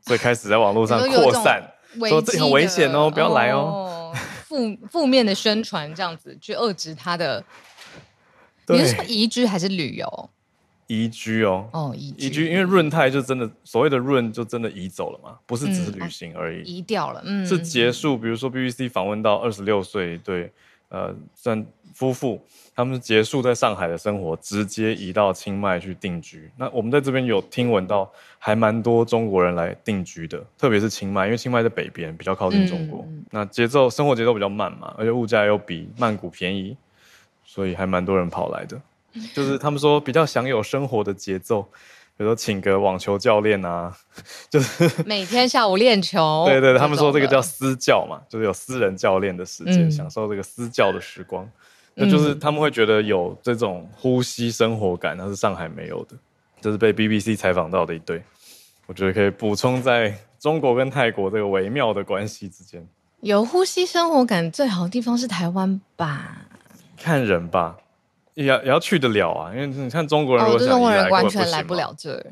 [0.02, 1.62] 所以开始在网络上扩散，
[2.08, 4.14] 说这很危险哦，不要来哦。
[4.46, 7.42] 负 负面的宣传这样子去遏制他的，
[8.68, 10.30] 你是说移居还是旅游？
[10.92, 18.18] 移居哦，哦移居，移居，因为润泰就真的所谓的润就真的移走了嘛，不是只是旅行而已，移掉了，嗯，是结束。
[18.18, 20.52] 比如说 BBC 访问到二十六岁对
[20.90, 22.38] 呃算夫妇，
[22.74, 26.50] 他们结束在上海的生活，直接移到清迈去定居。
[26.58, 36.76] 那我们在这边有听闻到，还蛮多中国人来定居的，特别是清迈，因为清迈在北边，比较靠近中国，嗯、那节奏生活节奏比较慢嘛，而且物价又比曼谷便宜，
[37.44, 38.78] 所以还蛮多人跑来的。
[39.34, 43.94] 就是他们说比较享有生活的节奏，比如说请个网球教练啊，
[44.50, 46.44] 就是 每天下午练球。
[46.46, 51.48] 对对，他们说这个叫私教嘛，就是有私人教练的时间，嗯、享受这个私教的时光。
[51.94, 56.16] 那就是他们会觉得有这种呼吸生活感，那是上海没有的。
[56.60, 58.22] 这、就是被 BBC 采访到的一对，
[58.86, 62.82] 我觉得可以补充在中国跟泰国这个微妙的关系之间。
[63.20, 66.46] 有呼吸生活感最好的地方是台湾吧？
[66.96, 67.76] 看人吧。
[68.34, 72.26] 也要也要去得了啊，因为你看中国人，我中国人完全来不了这儿。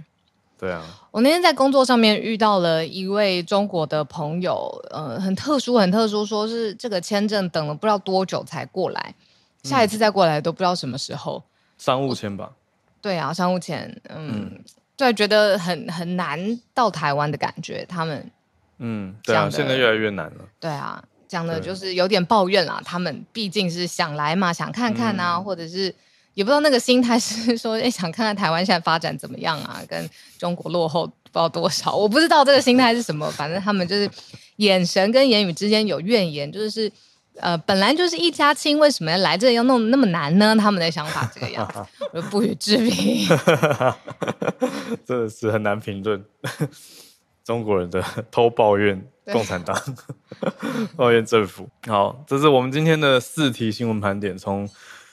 [0.58, 9.14] 对啊，我那天在工作上面遇到了一位中国的朋友，呃，很特殊，很特殊，说是这个签证等了不知道多久才过来，
[9.62, 11.42] 下一次再过来都不知道什么时候。
[11.78, 12.52] 商务签吧？
[13.00, 14.64] 对啊，商务签，嗯，嗯
[14.98, 18.30] 对，觉得很很难到台湾的感觉，他们，
[18.78, 20.44] 嗯，对啊，现在越来越难了。
[20.58, 21.02] 对啊。
[21.30, 25.94] 讲的就是有点抱怨啦，他们毕竟是想来嘛，想看看啊，嗯、或者是
[26.34, 34.10] 也不知道那个心态是说，哎，想看看台湾现在发展怎么样啊，跟中国落后不知道多少，我不知道这个心态是什么，反正他们就是
[34.56, 36.90] 眼神跟言语之间有怨言，就是
[37.36, 40.56] 呃，本来就是一家亲，为什么要来这里要弄那么难呢？
[40.56, 41.78] 他们的想法这个样子，
[42.12, 43.28] 我不予置评。
[45.06, 46.24] 真的是很难评论
[47.44, 49.00] 中国人的偷抱怨
[49.32, 49.76] 共产党，
[50.96, 51.68] 抱怨政府。
[51.86, 54.68] 好，这是我们今天的四题新闻盘点，从。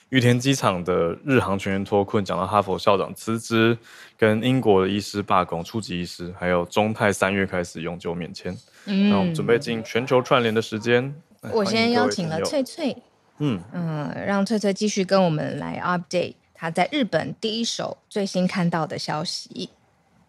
[0.10, 3.78] 羽田机场的日航全员脱困，讲到哈佛校长辞职，
[4.18, 8.58] 跟英国的医师罢工，初级医师，还有中泰三月开始永久免签。
[8.86, 11.14] 嗯，那我们准备进全球串联的时间。
[11.52, 12.96] 我先邀请了翠翠，
[13.40, 19.72] 嗯嗯，让翠翠继续跟我们来 update 她在日本第一手最新看到的消息。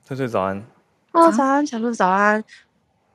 [0.04, 0.60] 翠翠早安。
[1.12, 2.42] 哦，早安，小鹿早安。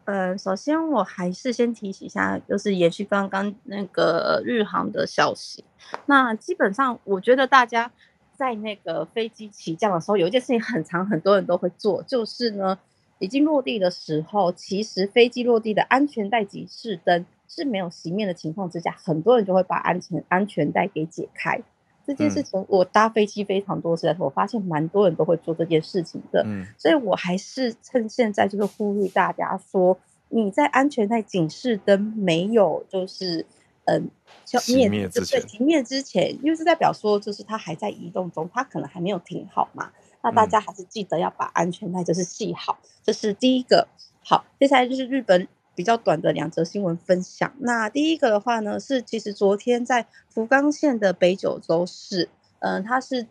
[0.05, 5.63] 呃，首先我还是先提醒一下，就是延续刚刚那个日航的消息。
[6.07, 7.91] 那基本上，我觉得大家
[8.33, 12.77] 在那个飞机起降的时候，有一件事情很常，很多人都会做，就是呢，
[13.19, 21.61] 已经落地的时候，其实飞机落地的安全带警示灯是没有熄灭的情况之下，很多人就会把安全安全带给解开。
[22.05, 29.97] 这件事情我搭飞机非常多次，我发现蛮多人都会做这件事情的，嗯，所以我还是趁现在就是呼吁大家说，
[30.29, 33.45] 你在安全带警示灯没有就是
[33.85, 34.09] 嗯
[34.45, 39.91] 消灭之前，停灭之前，因为是代表说就是它还在移动中，它可能还没有停好嘛，
[40.21, 43.87] 那大家还是记得要把安全带就是系好，这是第一个。
[44.25, 45.47] 好，接下来就是日本。
[45.75, 47.53] 比较短的两则新闻分享。
[47.59, 53.25] 那第一个的话呢，是其实昨天在福冈县的北九州市，嗯、呃，它是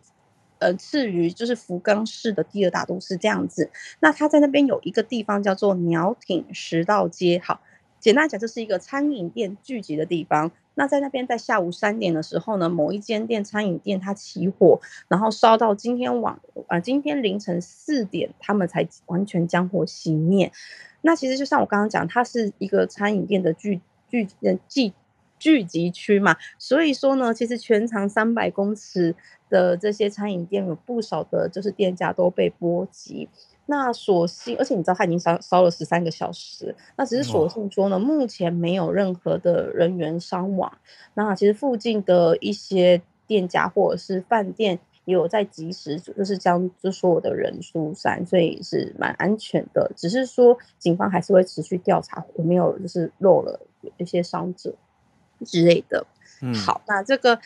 [0.59, 3.69] 呃次于就是福冈市的第二大都市这样子。
[3.99, 7.61] 那它在那边有一个地方叫做鸟町食道街，好，
[7.99, 10.51] 简单讲，这是一个餐饮店聚集的地方。
[10.75, 20.51] 那在那边在下午三点的时候呢，某一间店餐饮店它起火，然后烧到今天晚、呃、今天凌晨四点，他们才完全将火熄灭。
[21.01, 24.27] 那其实就像我刚刚讲，它是一个餐饮店的聚聚
[24.67, 24.93] 聚
[25.37, 29.13] 聚集区嘛，所以说呢，其实全长三百公尺
[29.49, 33.27] 的这些餐饮店有不少的，就是店家都被波及。
[33.65, 40.71] 那所幸，而且你知道他已经烧烧了十三个小时，那只是所幸说呢，目前没有任何的人员伤亡。
[41.13, 44.79] 那其实附近的一些店家或者是饭店。
[45.05, 49.91] 也有在及时，就是将就所有的人疏散，所以是蛮安全的。
[49.97, 53.59] 只是说，警方还是会持续调查有没有就是漏了
[53.97, 54.73] 一些伤者
[55.45, 56.05] 之类的。
[56.41, 57.37] 嗯，好，那这个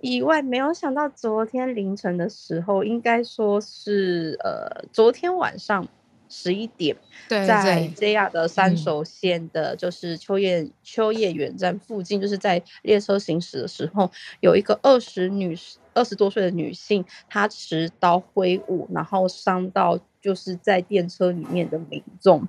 [0.00, 5.86] 以外，没有想到昨天凌晨的时候，应该说是呃，昨天晚上。
[6.30, 6.94] 十一点，
[7.26, 15.56] 在 JR 的三手线的，就是秋叶秋叶原站附近，就是在列车行驶的时候，有一个二十女
[15.94, 22.46] 二十多岁的女性，她持刀挥舞，然后伤到就是在电车里面的民众。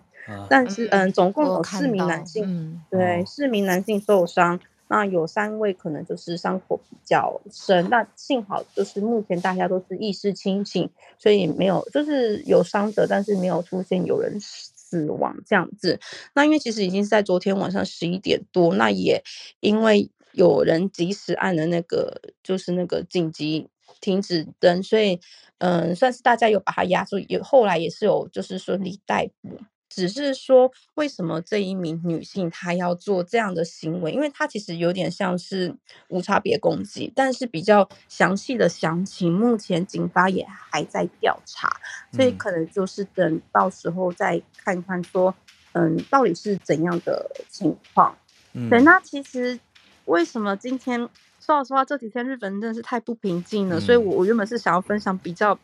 [0.50, 4.60] 但是，嗯，总共有四名男性，对，四名男性受伤。
[4.90, 16.00] 那有三位可能就是伤口比较深，那幸好就是目前大家都是意识清醒，所以没有就是有伤者，但是没有出现有人死亡这样子。
[16.34, 19.24] 那因为其实已经是在昨天晚上十一点多，那也
[19.60, 23.70] 因为有人及时按了那个就是那个紧急
[24.02, 25.20] 停止灯，所以
[25.60, 29.60] 嗯，算是大家有把它压住，也后来也是有就是顺利逮捕。
[29.90, 34.12] 只是说，为什么这一名女性她要做这样的行为？
[34.12, 35.76] 因为她其实有点像是
[36.10, 41.76] 无差别攻击，但是比较详细的详情，目前警方也还在调查，
[42.14, 45.34] 所以可能就是等到时候再看看说，
[45.72, 48.16] 嗯，到底是怎样的情况。
[48.54, 49.60] 嗯，对，那其实
[50.06, 51.00] 为什么今天
[51.40, 55.58] 说老实话，这几天日本真的是太不平静了，嗯，所以我我原本是想要分享比较。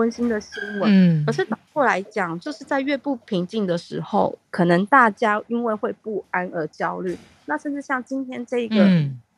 [0.00, 7.16] 温馨的新闻，嗯，可是反过来讲，就是在越不平静的时候，可能大家因为会不安而焦虑。
[7.44, 8.76] 那甚至像今天这个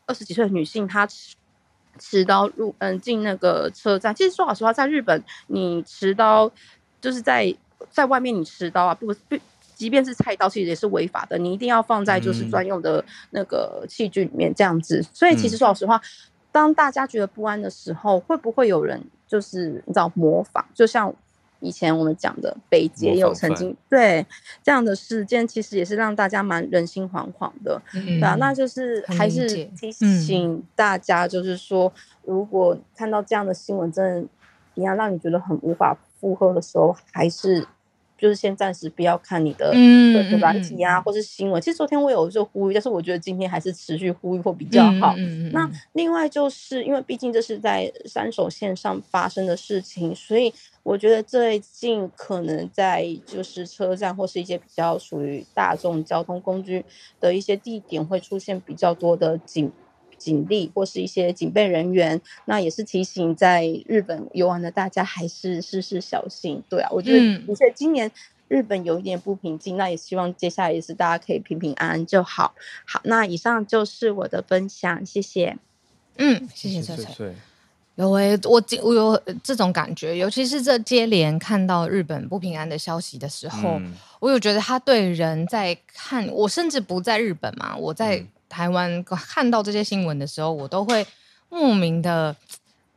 [0.06, 1.34] 二十几岁的女性，她持
[1.98, 4.14] 持刀入嗯进那个车站。
[4.14, 6.50] 其实说老实话，在日本，你持刀
[7.00, 7.52] 就是在
[7.90, 9.36] 在外面你持刀啊，不不，
[9.74, 11.36] 即便是菜刀，其实也是违法的。
[11.36, 15.02] 你一定要放在就是专用的那个器具里面这样子。
[15.12, 16.00] 所以其实说老实话，
[16.52, 19.02] 当大家觉得不安的时候，会不会有人？
[19.26, 21.10] 就是你知道模仿，就像
[21.60, 24.26] 以前我们讲的北捷也有曾经对
[24.62, 31.90] 这样的事件，其实也是让大家蛮人心惶惶的，嗯、对啊，那就是还是提醒大家，就是说，
[32.26, 34.28] 嗯、如果看到这样的新闻，真的
[34.74, 37.66] 一样让你觉得很无法负荷的时候，还是
[38.22, 41.60] 就是先暂时不要看你的嗯的软体啊，或是新闻。
[41.60, 45.12] 其实昨天我有就呼吁，但是我觉得今天还是持续呼吁会比较好。
[45.16, 50.54] 嗯嗯嗯、那另外就是因为毕竟这是在三手线上发生的事情，所以
[50.84, 56.84] 我觉得最近可能在就是车站或是一些比较属于大众交通工具
[57.18, 59.72] 的一些地点会出现比较多的警。
[60.22, 66.62] 警力或是一些警备人员，那也是提醒在日本游玩的大家还是事事小心。
[66.68, 68.08] 对啊，我觉得而且今年
[68.46, 72.54] 日本有一点不平静，那也希望接下来也是大家可以平平安安就好。
[72.86, 75.58] 好，那以上就是我的分享，谢谢。
[76.18, 77.34] 嗯，谢谢翠翠。
[77.96, 88.28] 有诶、欸，我我有这种感觉，尤其是这接连看到日本不平安的消息的时候，嗯、我有觉得他对人在看，我甚至不在日本嘛，我在、嗯。
[88.52, 91.06] 台湾看到这些新闻的时候，我都会
[91.48, 92.36] 莫名的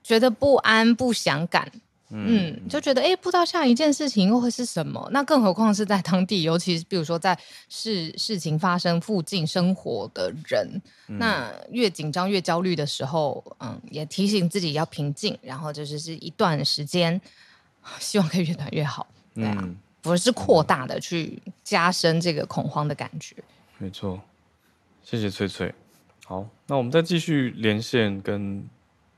[0.03, 1.72] 觉得不安、不想感，
[2.10, 5.08] 嗯，嗯，就觉得哎，不知道下一件事情又会是什么。
[5.14, 7.38] 那更何况是在当地，尤其是比如说在
[7.70, 10.70] 事事情发生附近生活的人，
[11.08, 17.20] 嗯、那越紧张、越焦虑的时候，嗯，也提醒自己要平静，然后就是是一段时间，
[17.99, 23.36] 希望可以越短越好，对啊，嗯、不是扩大的去加深这个恐慌的感觉，
[23.78, 24.20] 没错。
[25.06, 25.72] 谢谢翠翠，
[26.26, 28.68] 好，那我们再继续连线跟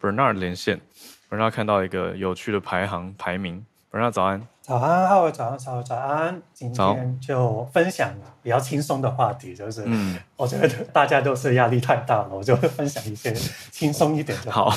[0.01, 0.81] Bernard 连线。
[1.29, 6.41] Bernard 看到一个有趣的排行排名，Bernard 早安，早安，好，早安，早早安。
[6.53, 8.13] 今天就分享
[8.43, 13.33] 比较轻松的话题，就是，嗯，我觉得大家都是压力太大了，我就会分享一些
[13.71, 14.51] 轻松一点的。
[14.51, 14.73] 好。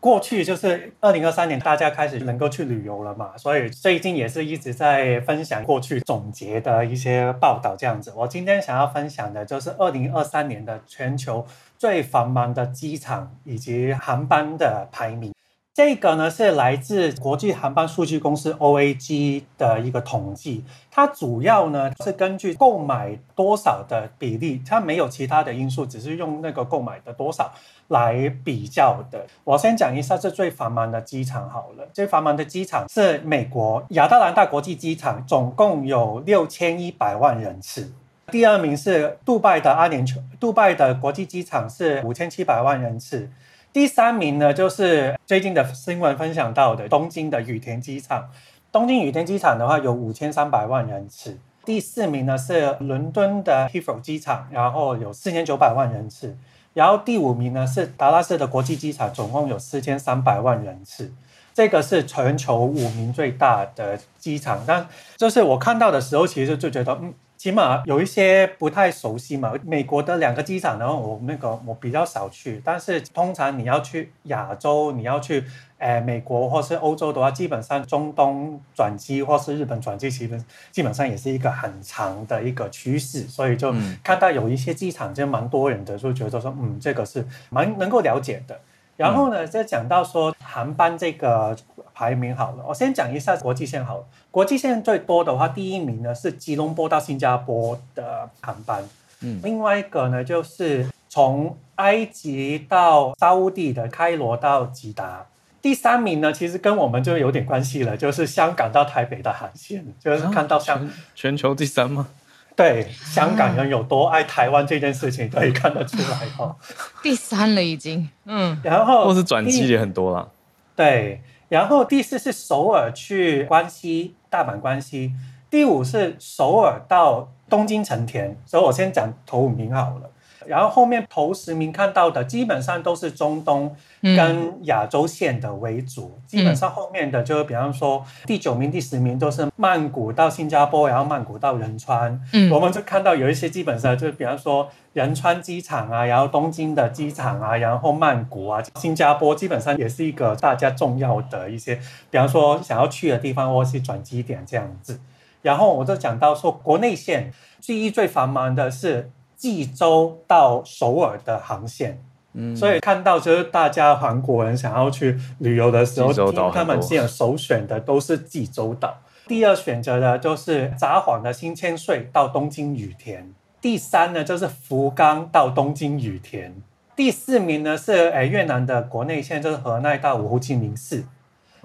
[0.00, 8.10] 过去就是二零二三年，大家开始能够去旅游了嘛，所以最近也是一直在分享过去总结的一些报道这样子。
[8.16, 11.46] 我今天想要分享的就是二零二三年的全球
[11.78, 15.32] 最繁忙的机场以及航班的排名。
[15.72, 27.52] 这个呢是来自国际航班数据公司 OAG 的一个统计，它主要呢是根据购买多少的比例，它没有其他的因素，只是用那个购买的多少
[27.86, 29.24] 来比较的。
[29.44, 37.92] 我先讲一下这最繁忙的机场好了，最繁忙的机场是美国亚特兰大国际机场，总共有六千一百万人次。
[38.32, 43.30] 第二名是杜拜的阿联酋，杜拜的国际机场是五千七百万人次。
[43.72, 48.28] 第三名呢，就是最近的新闻分享到的东京的羽田机场。
[48.72, 51.38] 东京羽田机场的话，有五千三百万人次。
[51.64, 56.36] 第四名呢是伦敦的 Heathrow 机场，然后有四千九百万人次。
[56.74, 61.12] 然后第五名呢是达拉斯的国际机场，总共有四千三百万人次。
[61.54, 64.64] 这个是全球五名最大的机场。
[64.66, 67.14] 但就是我看到的时候，其实就觉得嗯。
[67.40, 75.42] 起码有一些不太熟悉嘛，美国的两个机场，然后我那个我比较少去，但是通常你要去亚洲，你要去
[75.78, 83.74] 诶、呃、美国或是欧洲的话，基本上中东转机或是日本转机，基本基本上也是一个很长的一个趋势，所以就
[84.04, 88.60] 看到有一些机场就蛮多人的，就觉得说嗯，这个是蛮能够了解的。
[88.98, 91.56] 然后呢，再讲到说航班这个
[91.94, 94.04] 排名好了，我先讲一下国际线好了。
[94.30, 98.88] 国际线最多的话，第一名呢是吉隆坡到新加坡的航班，
[99.22, 105.26] 嗯，另外一个呢就是从埃及到沙乌地的开罗到吉达。
[105.62, 112.08] 第三名呢，其实跟我们就有点关系了，就是香港到台北的航线，就是看到香、啊、全，全球第三吗？
[112.56, 116.56] 对，香港人有多爱台湾这件事情可以看得出来哈。
[117.02, 120.28] 第三了已经，嗯，然后或是转机也很多啦。
[120.74, 125.12] 对，然后第四是首尔去关西，大阪关西。
[125.50, 130.08] 第五是首尔到东京成田，所以我先讲头五名好了。
[130.50, 133.72] 然后后面头十名看到的基本上都是中东
[134.02, 142.20] 跟亚洲线的为主，嗯、基本上后面的就是比方说第九名、第十名都是曼谷到新加坡，然后曼谷到仁川。
[142.32, 151.76] 嗯，我们就看到有一些基本上就是比方说仁川机场啊，然后东京的机场啊，然后曼谷啊、新加坡，基本上也是一个大家重要的一些，
[152.10, 154.98] 比方说想要去的地方或是转机点这样子。
[155.42, 159.12] 然后我就讲到说国内线记忆最繁忙的是。
[159.40, 161.98] 济州到首尔的航线，
[162.34, 166.12] 嗯，所以看到就是大家韩国人想要去旅游的时候，
[166.52, 168.98] 他们现在首选的都是济州岛。
[169.26, 173.32] 第二选择的就是札幌的新千岁到东京羽田。
[173.62, 176.54] 第三呢就是福冈到东京羽田。
[176.94, 181.02] 第四名呢是诶越南的国内线，就是河内到胡志明市。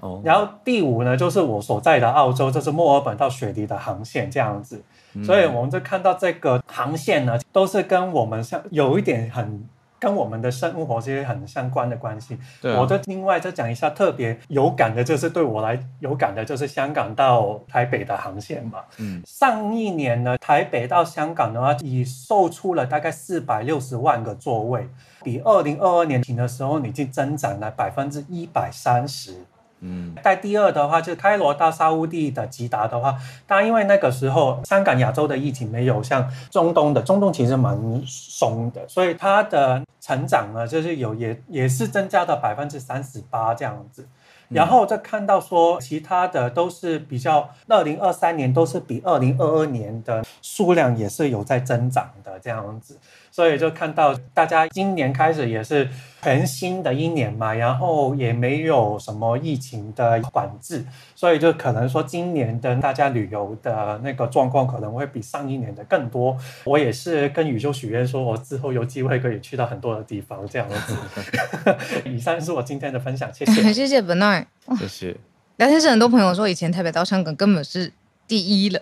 [0.00, 4.82] 哦，然后第五呢就是我所在的澳洲，就是墨尔本到雪梨的航线这样子。
[5.24, 9.66] 所以我们就看到这个航线呢，都是跟我们像有一点很
[9.98, 12.38] 跟我们的生活其实很相关的关系。
[12.60, 18.80] 对啊、我就另外再讲一下特别有感的，就是对我来有感的，就是香港到台北的航线嘛。
[18.98, 24.86] 嗯，上一年呢，台北到香港的话，已售出了大概四百六十万个座位，
[25.24, 29.46] 比二零二二年停的时候已经增长了百分之一百三十。
[29.86, 33.16] 嗯，在第二的话，就是开罗到沙乌地的吉达的话，
[33.46, 44.08] 当然因为那个时候香港、亚洲的疫情没有像中东的，中东其实蛮松的，所以它的成长呢，就是有也也是增加到百分之三十八这样子。
[44.48, 52.96] 然后再看到说，其他的都是比较，二零二三年都是比二零二二年的数量也是有在增长的这样子。
[53.36, 55.86] 所以就看到大家今年开始也是
[56.22, 66.34] 全新的一年嘛，然后也没有什么疫情的管制，所以就可能说今年的大家旅游的那个状况可能会比上一年的更多。
[66.64, 70.96] 我也是跟宇宙许愿说，我之后有机会可以去到很多的地方这样子。
[72.08, 74.46] 以上是我今天的分享，谢谢，谢谢 Bernard，
[74.78, 75.14] 谢谢。
[75.58, 77.92] 聊天室很多朋友说，以前台北到香港根本是
[78.26, 78.80] 第一了，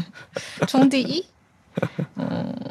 [0.68, 1.24] 冲第一。
[2.16, 2.65] 嗯。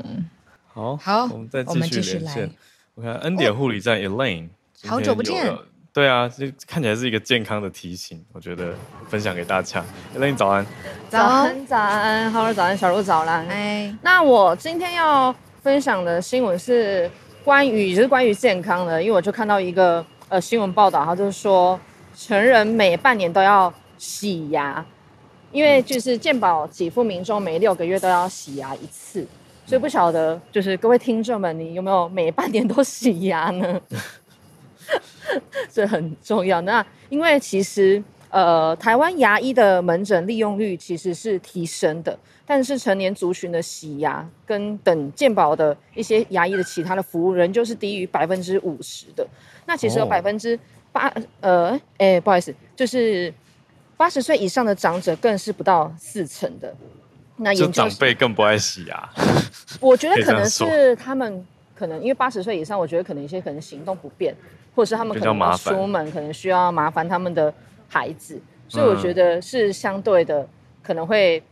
[0.75, 2.51] 好，好，我们再继续连线。
[2.95, 4.49] 我看恩典护理站 Elaine，
[4.85, 5.57] 好久不见。
[5.93, 8.73] 对啊，这看起来是一个健康的提醒，我觉得
[9.07, 9.81] 分享给大家。
[10.13, 10.65] Elaine 早安，
[11.09, 13.47] 早安早安，Hello 早安，小鹿早安。
[13.47, 17.09] 哎，那我今天要分享的新闻是
[17.45, 21.79] 关于，也、就是关于健康的，因为我就看到一个呃新闻报道，它就是说
[22.13, 24.85] 成人每半年都要洗牙，
[25.53, 29.25] 因为就是健保给付民众每六个月都要洗牙一次。
[29.65, 33.81] 所以不晓得，就是各位听众们，你有没有每半年都洗牙呢？
[35.71, 36.61] 这很重要。
[36.61, 49.27] 那因为其实，呃，台湾牙医的门诊利用率其实是提升的，但是成年族群的洗牙跟等健保的一些牙医的其他的服务，仍旧是低于百分之五十的。
[49.65, 50.57] 那其实有百分之
[50.91, 51.11] 八，
[51.41, 53.33] 呃，哎，不好意思，就是
[53.97, 56.71] 八十岁以上的长者更是不到四成的。
[57.37, 59.09] 那也长辈更不爱洗牙，
[59.81, 64.33] 我觉得可能是他们可能因为八十岁以上，我觉得可能一些可能行动不便，
[64.73, 67.53] 或者是他们可能要出门，可能需要麻烦他们的
[67.89, 70.47] 孩子，所以我觉得是相对的
[70.81, 71.43] 可能会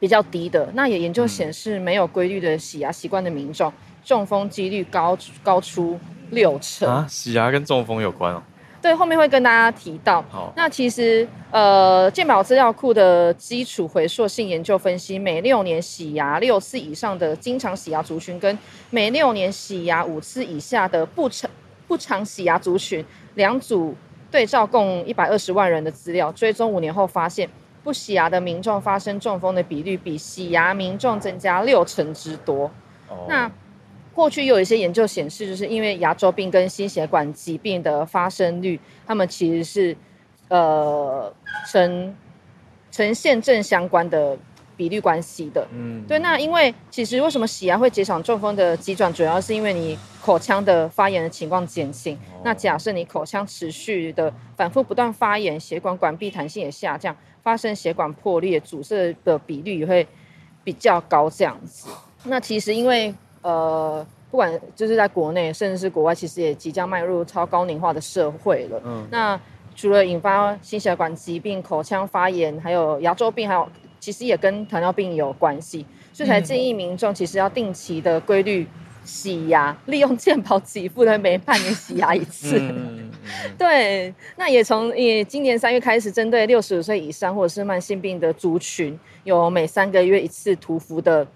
[0.00, 0.68] 比较低的。
[0.72, 3.70] 那也研究显示，没有规律的洗牙习惯的民众，
[4.04, 6.00] 中风几率高高出
[6.30, 7.06] 六成啊！
[7.08, 8.42] 洗牙跟中风有关哦。
[8.80, 10.24] 对，后面会跟大家提到。
[10.30, 18.56] 好，那其实呃，健保资料库的基础回溯性研究分析，每六年洗牙六次以上的经常洗牙族群，跟
[18.90, 21.50] 每六年洗牙五次以下的不常
[21.86, 23.04] 不常洗牙族群，
[23.34, 23.94] 两组
[24.30, 27.48] 对照共一百二十万人的资料，追踪五年后发现，
[27.82, 32.70] 不洗牙的民众发生中风的比率比洗牙民众增加六成之多。
[33.08, 33.50] 哦，那。
[34.18, 39.96] 过去有一些研究显示，就是因为牙周病跟心血管疾病的发生率，他们其实是
[40.48, 41.32] 呃
[41.70, 42.12] 呈
[42.90, 44.36] 呈现正相关的
[44.76, 45.64] 比率关系的。
[45.72, 46.18] 嗯，对。
[46.18, 52.16] 那因为其实为什么洗牙会减少中风的急转，主要是因为你口腔的发炎的情况减轻。
[52.16, 60.04] 哦、那假设你口腔持续的反复不断发炎，血管管壁弹性也下降，发生血管破裂阻塞的比率也会
[60.64, 61.30] 比较高。
[61.30, 61.88] 这样子。
[62.24, 68.80] 那其实因为呃，不管就是在国内，甚至是国外，其实也即将迈入超高龄化的社会了。
[68.84, 69.40] 嗯，那
[69.76, 73.68] 除了引发心血管疾病、口腔发炎，还有牙周病，还有
[74.00, 78.66] 其实也跟糖尿病有关系，所以才建议民众其实要定期的规律
[79.04, 82.58] 洗牙，利用健保给付的每半年洗牙一次。
[82.58, 83.10] 嗯、
[83.56, 91.26] 对，那也从也今年三月开始，针对六十五岁以上或者是慢性病的族群，有每三个月一次涂氟的。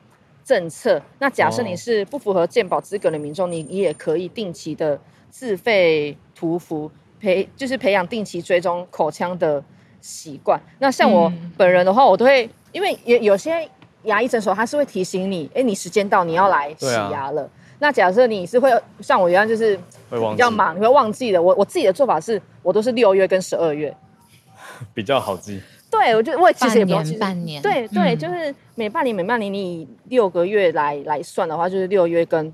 [0.53, 5.01] 政策，那假设你是不符合健保资格的民众，你你也可以定期的
[5.31, 9.65] 自费涂氟，培就是培养定期追踪口腔的
[10.03, 10.61] 习惯。
[10.79, 13.67] 那像我本人的话，我都会，因为有有些
[14.03, 17.45] 牙医诊所他是会提醒你，哎，你时间到，你要来洗牙了。
[17.45, 17.49] 啊、
[17.79, 19.75] 那假设你是会像我一样，就是
[20.11, 21.41] 比较忙，你会忘记的。
[21.41, 23.97] 我我自己的做法是，我都是六月跟十二月
[24.93, 25.63] 比较好记。
[25.93, 32.51] 对，我觉得我其实也不用记，半年，对对，就是每半年每半年你以六个月来来算的话，就是六月跟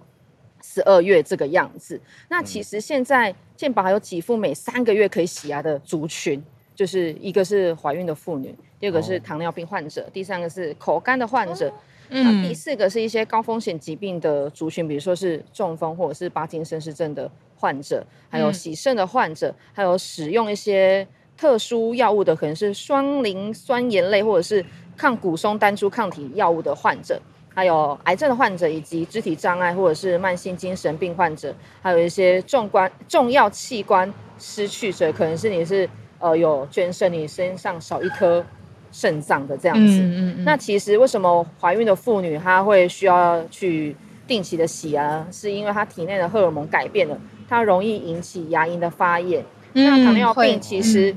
[0.61, 2.01] 十二月这个样子。
[2.29, 6.43] 那其实现在健保还有几副每三个月可以洗牙的族群，
[6.75, 11.73] 就是一个是怀孕的妇女，第二个是糖尿病患者，第三个是口干的患者，
[12.09, 21.07] 嗯，第四个是一些高风险疾病的族群，比如说是中风或者是巴金森氏症的患者，还有洗肾的患者，还有使用一些。
[21.39, 24.65] 特殊药物的可能是双磷酸盐类或者是
[24.97, 27.21] 抗骨松单株抗体药物的患者，
[27.55, 38.45] 还有癌症的患者，以及肢体障碍或者是慢性精神病患者，还有一些重关重要器官失去者，可能是你是呃有捐肾，你身上少一颗
[38.91, 40.01] 肾脏的这样子。
[40.01, 40.45] 嗯嗯嗯。
[40.45, 43.95] 那其实为什么怀孕的妇女她会需要去
[44.27, 45.25] 定期的洗牙？
[45.31, 47.17] 是因为她体内的荷尔蒙改变了，
[47.49, 49.45] 它容易引起牙龈的发炎。
[49.75, 51.15] 嗯、那糖尿病其实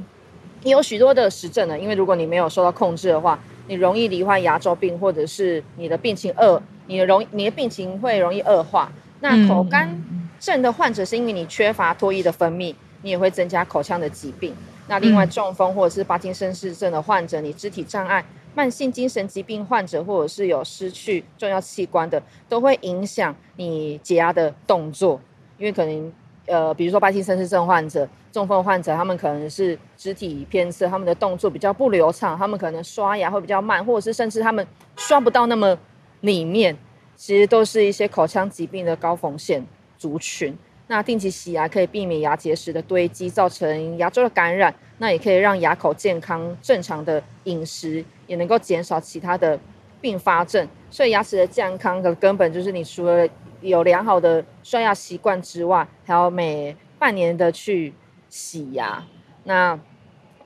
[0.64, 3.40] 也有许多的实证呢，因为如果你没有受到控制的话。
[3.68, 8.92] 你容易罹患牙周病，或者是你的病情恶，你的容你的病情会容易恶化。
[9.22, 10.04] 那口干
[10.42, 14.54] 症的患者是因为你缺乏唾液的分泌，你也会增加口腔的疾病。
[14.88, 25.22] 那另外中风或者是帕金森氏症的患者，你肢体障碍、慢性精神疾病患者，或者是有失去重要器官的，都会影响你解压的动作，
[25.58, 26.12] 因为可能。
[26.48, 34.66] 呃，比如说帕金森氏症患者、中风患者，他们可能是肢体偏侧，他们的动作比较不流畅，他们可能刷牙会比较慢，或者是甚至他们
[34.98, 35.78] 刷不到那么
[36.22, 36.76] 里面，
[37.16, 39.66] 其实都是一些口腔疾病的高风险
[39.98, 40.58] 族群。
[40.88, 49.58] 那定期洗牙可以避免牙结石的堆积，造成牙周的感染，那也可以让牙口健康正常的饮食，也能够减少其他的
[50.02, 50.68] 并发症。
[50.90, 53.26] 所以牙齿的健康的根本就是你除了
[53.62, 57.94] 有良好的刷牙习惯之外，还要每半年的去
[58.30, 59.04] 洗牙。
[59.44, 59.78] 那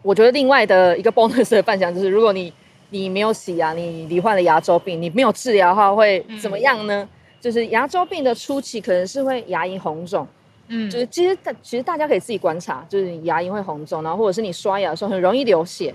[0.02, 2.54] 我觉得另外的一个 bonus 的分享就是，如果你
[2.90, 7.04] 你没有洗牙，你罹患了牙周病，你没有治疗的话，会怎么样呢？
[7.04, 7.10] 嗯、
[7.42, 10.28] 就是牙周病的初期可能是会牙龈红肿，
[10.68, 15.94] 嗯，就是其实其实大家可以自己观察，就是你牙龈会红肿，然后或者是你刷牙的时候很容易流血。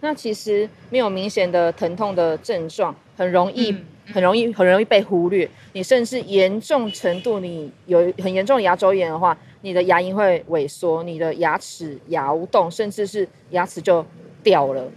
[0.00, 3.76] 那其实没有明显的疼痛的症状，很容易。
[4.06, 14.04] 嗯很容易很容易被忽略，你甚至严重程度，你有很严重的牙周炎的话，你的牙龈会萎缩，你的牙齿牙无动，甚至是牙齿就
[14.42, 14.90] 掉了。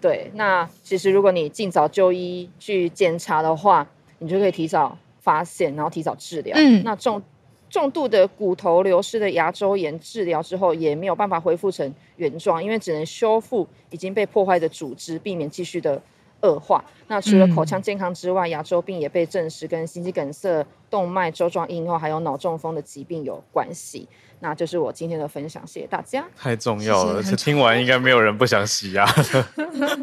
[0.00, 3.88] 对，那其实如果你尽早就医去检查的话，
[4.18, 6.52] 你就可以提早发现，然后提早治疗。
[6.58, 7.22] 嗯，那重
[7.70, 16.02] 重度的骨头流失的牙周炎治疗之后，也没有办法恢复成原状，因为只能修复已经被破坏的组织，避免继续的。
[16.42, 16.84] 恶化。
[17.08, 24.08] 那除了口腔健康之外，嗯、牙周病也被证实跟心肌梗塞、动脉粥状硬化还有脑中风的疾病有关系。
[24.40, 26.24] 那就是我今天的分享，谢谢大家。
[26.36, 29.46] 太重要了，而且听完应该没有人不想洗牙的，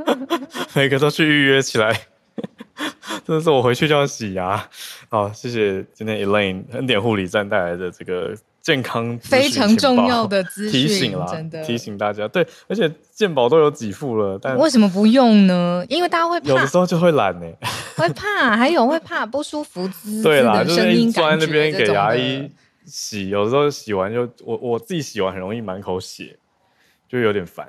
[0.74, 1.94] 每个都去预约起来。
[3.26, 4.70] 真的是我回去就要洗牙。
[5.10, 8.36] 好，谢谢今天 Elaine 恩典护理站带来的这个。
[8.62, 12.28] 健康非常重要的 资讯，提醒啦，真的提醒大家。
[12.28, 15.86] 对，而且健保都有给付了，但为什么不用呢？
[15.90, 17.58] 因为大家会怕，有的时候就会懒呢、欸，
[17.96, 19.90] 会怕，还有会怕不舒服
[20.22, 22.50] 对啦，就是一坐在那边给牙医
[22.86, 26.38] 洗，有的时候洗完就我我自己洗完很容易满口血，
[27.08, 27.68] 就有点烦，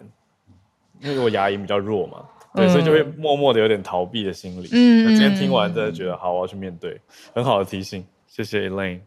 [1.01, 2.25] 因为我牙龈比较弱嘛，
[2.55, 4.69] 对，嗯、所以就会默默的有点逃避的心理。
[4.73, 7.01] 嗯，今天听完真的觉得好，我要去面对，
[7.35, 9.01] 很好的提醒，谢谢 Elaine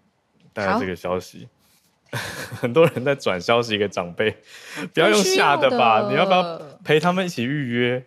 [0.53, 1.47] 带来这个消息。
[2.61, 4.35] 很多人在转消息给长辈，
[4.93, 6.07] 不要用吓的吧？
[6.09, 8.05] 你要不要陪他们一起预约？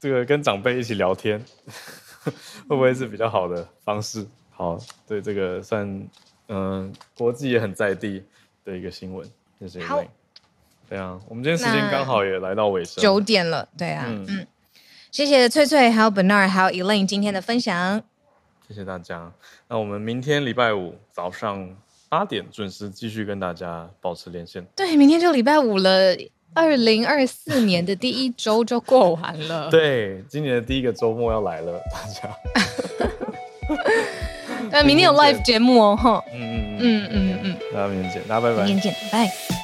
[0.00, 1.42] 这个跟长辈一起聊天，
[2.68, 4.26] 会不会是比较好的方式？
[4.50, 5.86] 好，对这个算
[6.48, 8.22] 嗯、呃，国际也很在地
[8.64, 9.26] 的一个新闻，
[9.60, 10.08] 谢谢 Elaine。
[10.88, 13.68] 对啊，我们今天时间刚好也来到尾声，九点了。
[13.78, 14.46] 对啊，嗯，嗯，
[15.10, 18.02] 谢谢翠翠，还有 Bernard，还有 Elaine 今天的分享。
[18.68, 19.32] 谢谢大家。
[19.68, 21.76] 那我们明天礼拜五早上。
[22.08, 24.64] 八点准时继续跟大家保持连线。
[24.76, 26.16] 对，明天就礼拜五了，
[26.54, 29.68] 二零二四年的第一周就过完了。
[29.72, 32.28] 对，今年的第一个周末要来了，大家。
[34.70, 36.22] 但，明天有 live 节目哦，哈。
[36.32, 38.64] 嗯嗯嗯嗯嗯嗯，大家明天见，大家拜拜。
[38.64, 39.55] 明天见，拜。